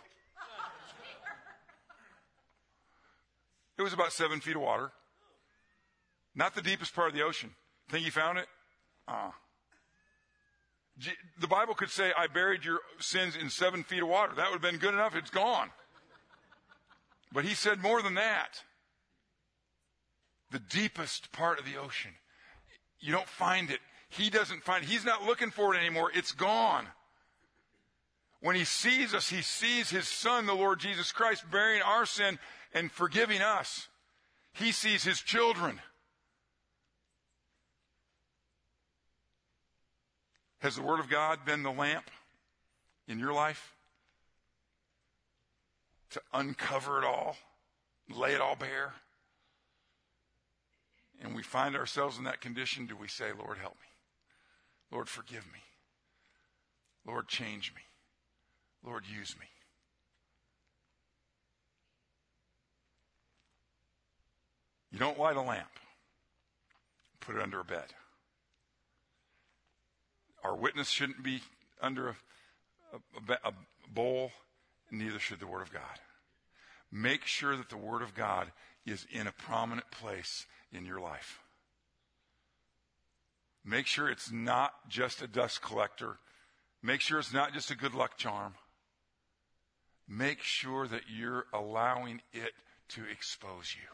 It 3.78 3.82
was 3.82 3.92
about 3.92 4.12
seven 4.12 4.40
feet 4.40 4.56
of 4.56 4.62
water. 4.62 4.90
Not 6.34 6.54
the 6.54 6.62
deepest 6.62 6.94
part 6.94 7.08
of 7.08 7.14
the 7.14 7.22
ocean. 7.22 7.50
Think 7.88 8.04
he 8.04 8.11
found 8.11 8.38
it? 8.38 8.46
Uh. 9.06 9.30
The 11.40 11.46
Bible 11.46 11.74
could 11.74 11.90
say, 11.90 12.12
I 12.16 12.26
buried 12.26 12.64
your 12.64 12.80
sins 12.98 13.37
in 13.37 13.50
seven 13.50 13.84
feet 13.84 14.02
of 14.02 14.08
water. 14.08 14.34
That 14.34 14.46
would 14.46 14.62
have 14.62 14.72
been 14.72 14.80
good 14.80 14.94
enough. 14.94 15.14
It's 15.14 15.30
gone. 15.30 15.70
But 17.32 17.44
he 17.44 17.54
said 17.54 17.80
more 17.80 18.02
than 18.02 18.14
that. 18.14 18.62
The 20.50 20.58
deepest 20.58 21.30
part 21.30 21.61
of 21.61 21.64
the 21.64 21.76
ocean. 21.76 22.12
You 22.98 23.12
don't 23.12 23.28
find 23.28 23.70
it. 23.70 23.78
He 24.08 24.28
doesn't 24.30 24.64
find 24.64 24.82
it. 24.82 24.88
He's 24.88 25.04
not 25.04 25.24
looking 25.24 25.50
for 25.50 25.74
it 25.74 25.78
anymore. 25.78 26.11
It's 26.14 26.32
gone. 26.32 26.87
When 28.40 28.55
he 28.55 28.64
sees 28.64 29.14
us, 29.14 29.29
he 29.31 29.42
sees 29.42 29.90
his 29.90 30.07
son, 30.07 30.46
the 30.46 30.55
Lord 30.55 30.79
Jesus 30.79 31.11
Christ, 31.11 31.51
bearing 31.51 31.83
our 31.83 32.07
sin 32.07 32.38
and 32.72 32.90
forgiving 32.90 33.42
us. 33.42 33.88
He 34.53 34.70
sees 34.72 35.03
his 35.03 35.20
children. 35.20 35.81
Has 40.61 40.77
the 40.77 40.83
Word 40.83 41.01
of 41.01 41.09
God 41.09 41.44
been 41.44 41.62
the 41.62 41.70
lamp 41.70 42.11
in 43.07 43.18
your 43.18 43.33
life 43.33 43.74
to 46.11 46.20
uncover 46.33 46.98
it 46.98 47.05
all, 47.05 47.37
lay 48.09 48.35
it 48.35 48.40
all 48.40 48.57
bare? 48.57 48.94
And 51.20 51.35
we 51.35 51.42
find 51.42 51.77
ourselves 51.77 52.18
in 52.18 52.24
that 52.24 52.40
condition, 52.40 52.87
do 52.87 52.96
we 52.96 53.09
say, 53.09 53.31
Lord, 53.37 53.59
help 53.59 53.74
me? 53.74 53.88
Lord, 54.92 55.09
forgive 55.09 55.44
me. 55.46 55.61
Lord, 57.05 57.27
change 57.27 57.72
me. 57.74 57.83
Lord, 58.84 59.04
use 59.06 59.34
me. 59.38 59.46
You 64.90 64.98
don't 64.98 65.18
light 65.18 65.36
a 65.36 65.42
lamp, 65.42 65.68
put 67.20 67.36
it 67.36 67.42
under 67.42 67.60
a 67.60 67.64
bed. 67.64 67.84
Our 70.42 70.56
witness 70.56 70.88
shouldn't 70.88 71.22
be 71.22 71.42
under 71.82 72.08
a, 72.08 72.14
a, 73.28 73.38
a 73.44 73.52
bowl, 73.92 74.30
neither 74.90 75.18
should 75.18 75.40
the 75.40 75.46
Word 75.46 75.62
of 75.62 75.72
God. 75.72 75.82
Make 76.90 77.26
sure 77.26 77.56
that 77.56 77.68
the 77.68 77.76
Word 77.76 78.02
of 78.02 78.14
God 78.14 78.50
is 78.86 79.06
in 79.12 79.26
a 79.26 79.32
prominent 79.32 79.90
place 79.90 80.46
in 80.72 80.86
your 80.86 81.00
life. 81.00 81.40
Make 83.64 83.86
sure 83.86 84.08
it's 84.08 84.32
not 84.32 84.88
just 84.88 85.20
a 85.20 85.26
dust 85.26 85.60
collector. 85.60 86.16
Make 86.82 87.02
sure 87.02 87.18
it's 87.18 87.34
not 87.34 87.52
just 87.52 87.70
a 87.70 87.76
good 87.76 87.94
luck 87.94 88.16
charm. 88.16 88.54
Make 90.09 90.42
sure 90.42 90.88
that 90.88 91.03
you're 91.09 91.47
allowing 91.53 92.23
it 92.33 92.53
to 92.90 93.03
expose 93.05 93.75
you. 93.77 93.88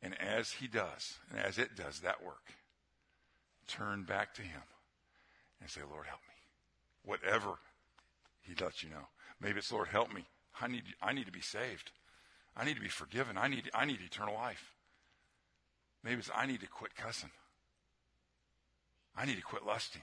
And 0.00 0.20
as 0.20 0.52
he 0.52 0.68
does, 0.68 1.18
and 1.30 1.40
as 1.40 1.58
it 1.58 1.74
does 1.74 2.00
that 2.00 2.22
work, 2.22 2.54
turn 3.66 4.04
back 4.04 4.34
to 4.34 4.42
Him 4.42 4.62
and 5.60 5.70
say, 5.70 5.80
Lord, 5.90 6.06
help 6.06 6.20
me. 6.28 6.34
Whatever 7.04 7.58
He 8.42 8.54
lets 8.54 8.82
you 8.82 8.90
know. 8.90 9.08
Maybe 9.40 9.58
it's, 9.58 9.72
Lord, 9.72 9.88
help 9.88 10.12
me. 10.12 10.26
I 10.60 10.68
need, 10.68 10.84
I 11.02 11.12
need 11.12 11.26
to 11.26 11.32
be 11.32 11.40
saved. 11.40 11.90
I 12.56 12.64
need 12.64 12.74
to 12.76 12.82
be 12.82 12.88
forgiven. 12.88 13.36
I 13.36 13.48
need, 13.48 13.70
I 13.74 13.84
need 13.84 13.98
eternal 14.00 14.34
life. 14.34 14.72
Maybe 16.02 16.18
it's, 16.18 16.30
I 16.34 16.46
need 16.46 16.60
to 16.60 16.68
quit 16.68 16.94
cussing. 16.94 17.30
I 19.16 19.26
need 19.26 19.36
to 19.36 19.42
quit 19.42 19.64
lusting. 19.64 20.02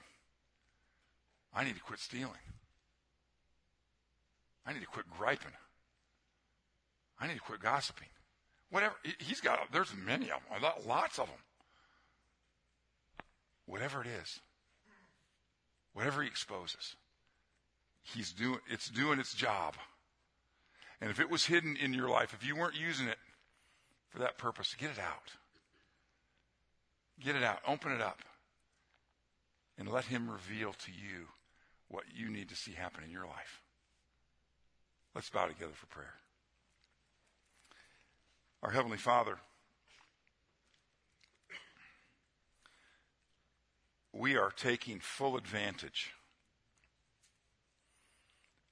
I 1.54 1.64
need 1.64 1.76
to 1.76 1.80
quit 1.82 1.98
stealing. 1.98 2.32
I 4.66 4.72
need 4.72 4.80
to 4.80 4.86
quit 4.86 5.06
griping. 5.18 5.52
I 7.20 7.26
need 7.26 7.34
to 7.34 7.40
quit 7.40 7.60
gossiping. 7.60 8.08
Whatever. 8.70 8.94
He's 9.18 9.40
got, 9.40 9.60
there's 9.72 9.92
many 9.94 10.30
of 10.30 10.40
them, 10.50 10.72
lots 10.86 11.18
of 11.18 11.26
them 11.26 11.38
whatever 13.66 14.02
it 14.02 14.08
is, 14.22 14.40
whatever 15.94 16.22
he 16.22 16.28
exposes, 16.28 16.96
he's 18.02 18.32
doing, 18.32 18.58
it's 18.70 18.90
doing 18.90 19.18
its 19.18 19.34
job. 19.34 19.74
And 21.00 21.10
if 21.10 21.18
it 21.18 21.30
was 21.30 21.46
hidden 21.46 21.76
in 21.76 21.94
your 21.94 22.08
life, 22.08 22.34
if 22.34 22.46
you 22.46 22.54
weren't 22.54 22.78
using 22.78 23.08
it 23.08 23.18
for 24.10 24.18
that 24.18 24.38
purpose, 24.38 24.76
get 24.78 24.90
it 24.90 24.98
out. 24.98 25.32
Get 27.18 27.34
it 27.34 27.42
out. 27.42 27.60
Open 27.66 27.92
it 27.92 28.00
up. 28.00 28.20
And 29.78 29.88
let 29.88 30.04
him 30.04 30.30
reveal 30.30 30.74
to 30.74 30.90
you 30.92 31.28
what 31.88 32.04
you 32.14 32.28
need 32.28 32.50
to 32.50 32.56
see 32.56 32.72
happen 32.72 33.02
in 33.02 33.10
your 33.10 33.26
life. 33.26 33.61
Let's 35.14 35.28
bow 35.28 35.46
together 35.46 35.72
for 35.74 35.86
prayer. 35.86 36.14
Our 38.62 38.70
Heavenly 38.70 38.96
Father, 38.96 39.38
we 44.12 44.36
are 44.36 44.50
taking 44.50 45.00
full 45.00 45.36
advantage 45.36 46.12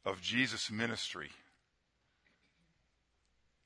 of 0.04 0.22
Jesus' 0.22 0.70
ministry 0.70 1.30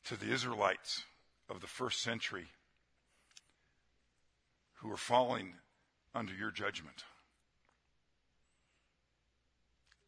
to 0.04 0.16
the 0.16 0.32
Israelites 0.32 1.04
of 1.48 1.60
the 1.60 1.66
first 1.66 2.02
century 2.02 2.46
who 4.74 4.90
are 4.90 4.96
falling 4.96 5.54
under 6.14 6.34
your 6.34 6.50
judgment. 6.50 7.04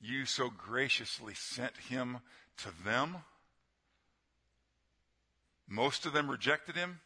You 0.01 0.25
so 0.25 0.51
graciously 0.51 1.35
sent 1.35 1.77
him 1.89 2.19
to 2.59 2.69
them. 2.85 3.17
Most 5.69 6.07
of 6.07 6.13
them 6.13 6.31
rejected 6.31 6.77
him. 6.77 7.01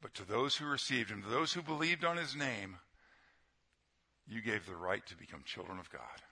But 0.00 0.14
to 0.14 0.24
those 0.24 0.56
who 0.56 0.66
received 0.66 1.10
him, 1.10 1.22
to 1.22 1.28
those 1.28 1.52
who 1.52 1.62
believed 1.62 2.04
on 2.04 2.16
his 2.16 2.36
name, 2.36 2.78
you 4.28 4.40
gave 4.40 4.66
the 4.66 4.76
right 4.76 5.04
to 5.06 5.16
become 5.16 5.42
children 5.44 5.78
of 5.78 5.90
God. 5.90 6.22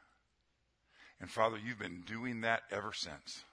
And 1.20 1.30
Father, 1.30 1.58
you've 1.58 1.78
been 1.78 2.02
doing 2.02 2.42
that 2.42 2.62
ever 2.70 2.92
since. 2.92 3.44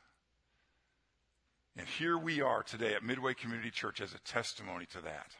And 1.76 1.88
here 1.88 2.18
we 2.18 2.42
are 2.42 2.62
today 2.62 2.94
at 2.94 3.04
Midway 3.04 3.34
Community 3.34 3.72
Church 3.72 4.02
as 4.02 4.14
a 4.14 4.20
testimony 4.20 4.86
to 4.88 5.02
that. 5.02 5.32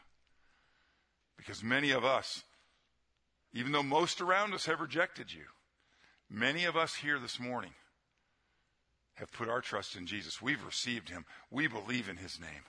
Because 1.36 1.62
many 1.62 1.92
of 1.92 2.04
us, 2.04 2.42
even 3.52 3.72
though 3.72 3.82
most 3.82 4.20
around 4.20 4.54
us 4.54 4.66
have 4.66 4.80
rejected 4.80 5.32
you, 5.32 5.44
many 6.28 6.64
of 6.64 6.76
us 6.76 6.96
here 6.96 7.18
this 7.20 7.38
morning 7.38 7.72
have 9.14 9.32
put 9.32 9.48
our 9.48 9.60
trust 9.60 9.96
in 9.96 10.06
Jesus. 10.06 10.42
We've 10.42 10.64
received 10.64 11.08
him. 11.08 11.24
We 11.50 11.66
believe 11.66 12.08
in 12.08 12.16
his 12.16 12.40
name 12.40 12.64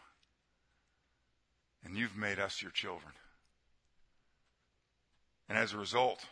and 1.86 1.96
you've 1.96 2.18
made 2.18 2.40
us 2.40 2.62
your 2.62 2.72
children. 2.72 3.14
And 5.48 5.58
as 5.58 5.74
a 5.74 5.78
result, 5.78 6.26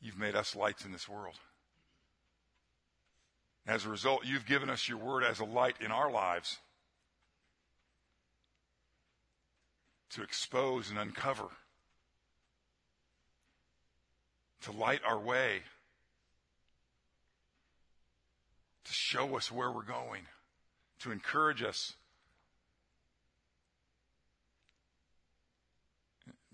you've 0.00 0.18
made 0.18 0.34
us 0.34 0.56
lights 0.56 0.86
in 0.86 0.92
this 0.92 1.08
world. 1.08 1.38
As 3.66 3.84
a 3.84 3.90
result, 3.90 4.24
you've 4.24 4.46
given 4.46 4.70
us 4.70 4.88
your 4.88 4.98
word 4.98 5.22
as 5.22 5.40
a 5.40 5.44
light 5.44 5.76
in 5.80 5.92
our 5.92 6.10
lives 6.10 6.58
to 10.10 10.22
expose 10.22 10.90
and 10.90 10.98
uncover, 10.98 11.48
to 14.62 14.72
light 14.72 15.00
our 15.06 15.18
way, 15.18 15.62
to 18.84 18.92
show 18.92 19.36
us 19.36 19.50
where 19.50 19.70
we're 19.70 19.82
going, 19.82 20.22
to 21.00 21.12
encourage 21.12 21.62
us. 21.62 21.94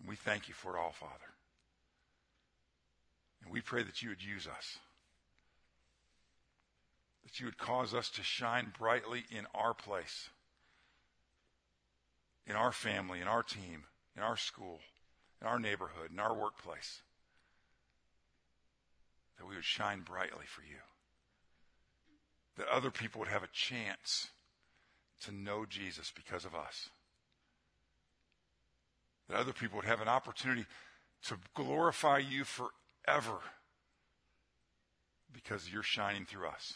We 0.07 0.17
thank 0.17 0.49
you 0.49 0.55
for 0.55 0.77
it 0.77 0.79
all, 0.79 0.93
Father. 0.93 1.15
And 3.45 3.53
we 3.53 3.61
pray 3.61 3.83
that 3.83 4.03
you 4.03 4.11
would 4.11 4.23
use 4.23 4.47
us 4.47 4.79
that 7.31 7.39
you 7.39 7.47
would 7.47 7.59
cause 7.59 7.95
us 7.95 8.09
to 8.11 8.23
shine 8.25 8.73
brightly 8.77 9.25
in 9.31 9.47
our 9.55 9.73
place, 9.73 10.31
in 12.45 12.57
our 12.57 12.73
family, 12.73 13.21
in 13.21 13.29
our 13.29 13.45
team, 13.45 13.85
in 14.17 14.23
our 14.23 14.37
school, 14.37 14.81
in 15.41 15.47
our 15.47 15.61
neighborhood, 15.61 16.11
in 16.13 16.19
our 16.19 16.35
workplace. 16.35 17.03
That 19.39 19.47
we 19.47 19.55
would 19.55 19.65
shine 19.65 20.01
brightly 20.01 20.45
for 20.47 20.63
you. 20.63 20.81
That 22.61 22.69
other 22.69 22.91
people 22.91 23.21
would 23.21 23.29
have 23.29 23.43
a 23.43 23.49
chance 23.55 24.29
to 25.23 25.33
know 25.33 25.65
Jesus 25.67 26.13
because 26.15 26.45
of 26.45 26.55
us. 26.55 26.91
That 29.31 29.39
other 29.39 29.55
people 29.55 29.77
would 29.77 29.87
have 29.87 30.03
an 30.03 30.09
opportunity 30.09 30.67
to 31.23 31.39
glorify 31.55 32.19
you 32.19 32.45
forever 32.45 33.39
because 35.33 35.73
you're 35.73 35.83
shining 35.83 36.27
through 36.27 36.49
us. 36.49 36.75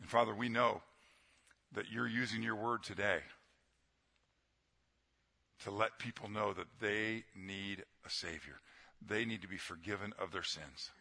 And 0.00 0.08
Father, 0.08 0.34
we 0.34 0.48
know 0.48 0.80
that 1.72 1.90
you're 1.92 2.08
using 2.08 2.42
your 2.42 2.56
word 2.56 2.82
today 2.82 3.18
to 5.64 5.70
let 5.70 5.98
people 5.98 6.30
know 6.30 6.54
that 6.54 6.80
they 6.80 7.24
need 7.36 7.84
a 8.06 8.10
Savior. 8.10 8.62
They 9.06 9.26
need 9.26 9.42
to 9.42 9.48
be 9.48 9.58
forgiven 9.58 10.14
of 10.18 10.32
their 10.32 10.42
sins. 10.42 10.92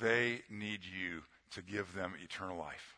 They 0.00 0.40
need 0.48 0.80
you 0.86 1.24
to 1.54 1.62
give 1.62 1.94
them 1.94 2.14
eternal 2.22 2.58
life. 2.58 2.94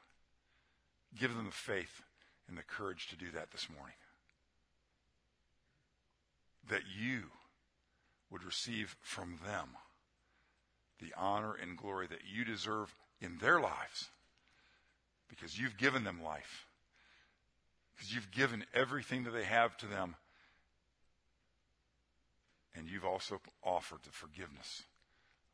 Give 1.19 1.35
them 1.35 1.47
the 1.47 1.53
faith 1.53 2.03
and 2.49 2.57
the 2.57 2.63
courage 2.63 3.09
to 3.09 3.17
do 3.17 3.31
that 3.33 3.51
this 3.51 3.69
morning. 3.75 3.97
That 6.69 6.83
you 6.99 7.25
would 8.31 8.45
receive 8.45 8.97
from 9.01 9.39
them 9.47 9.69
the 11.01 11.13
honor 11.17 11.55
and 11.55 11.77
glory 11.77 12.07
that 12.09 12.23
you 12.31 12.45
deserve 12.45 12.95
in 13.21 13.39
their 13.39 13.61
lives 13.61 14.09
because 15.29 15.59
you've 15.59 15.77
given 15.77 16.05
them 16.05 16.23
life. 16.23 16.67
Because 17.95 18.15
you've 18.15 18.31
given 18.31 18.65
everything 18.75 19.25
that 19.25 19.31
they 19.31 19.45
have 19.45 19.77
to 19.79 19.87
them. 19.87 20.17
And 22.75 22.89
you've 22.89 23.07
also 23.07 23.41
offered 23.63 24.01
the 24.05 24.11
forgiveness 24.11 24.83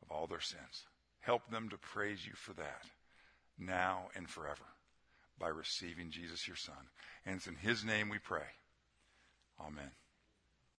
of 0.01 0.11
all 0.11 0.27
their 0.27 0.41
sins. 0.41 0.85
Help 1.23 1.49
them 1.49 1.69
to 1.69 1.77
praise 1.77 2.25
you 2.25 2.33
for 2.35 2.53
that 2.53 2.83
now 3.57 4.07
and 4.15 4.29
forever 4.29 4.65
by 5.39 5.47
receiving 5.47 6.11
Jesus, 6.11 6.47
your 6.47 6.57
Son. 6.57 6.75
And 7.25 7.37
it's 7.37 7.47
in 7.47 7.55
His 7.55 7.83
name 7.83 8.09
we 8.09 8.19
pray. 8.19 8.43
Amen. 9.59 9.91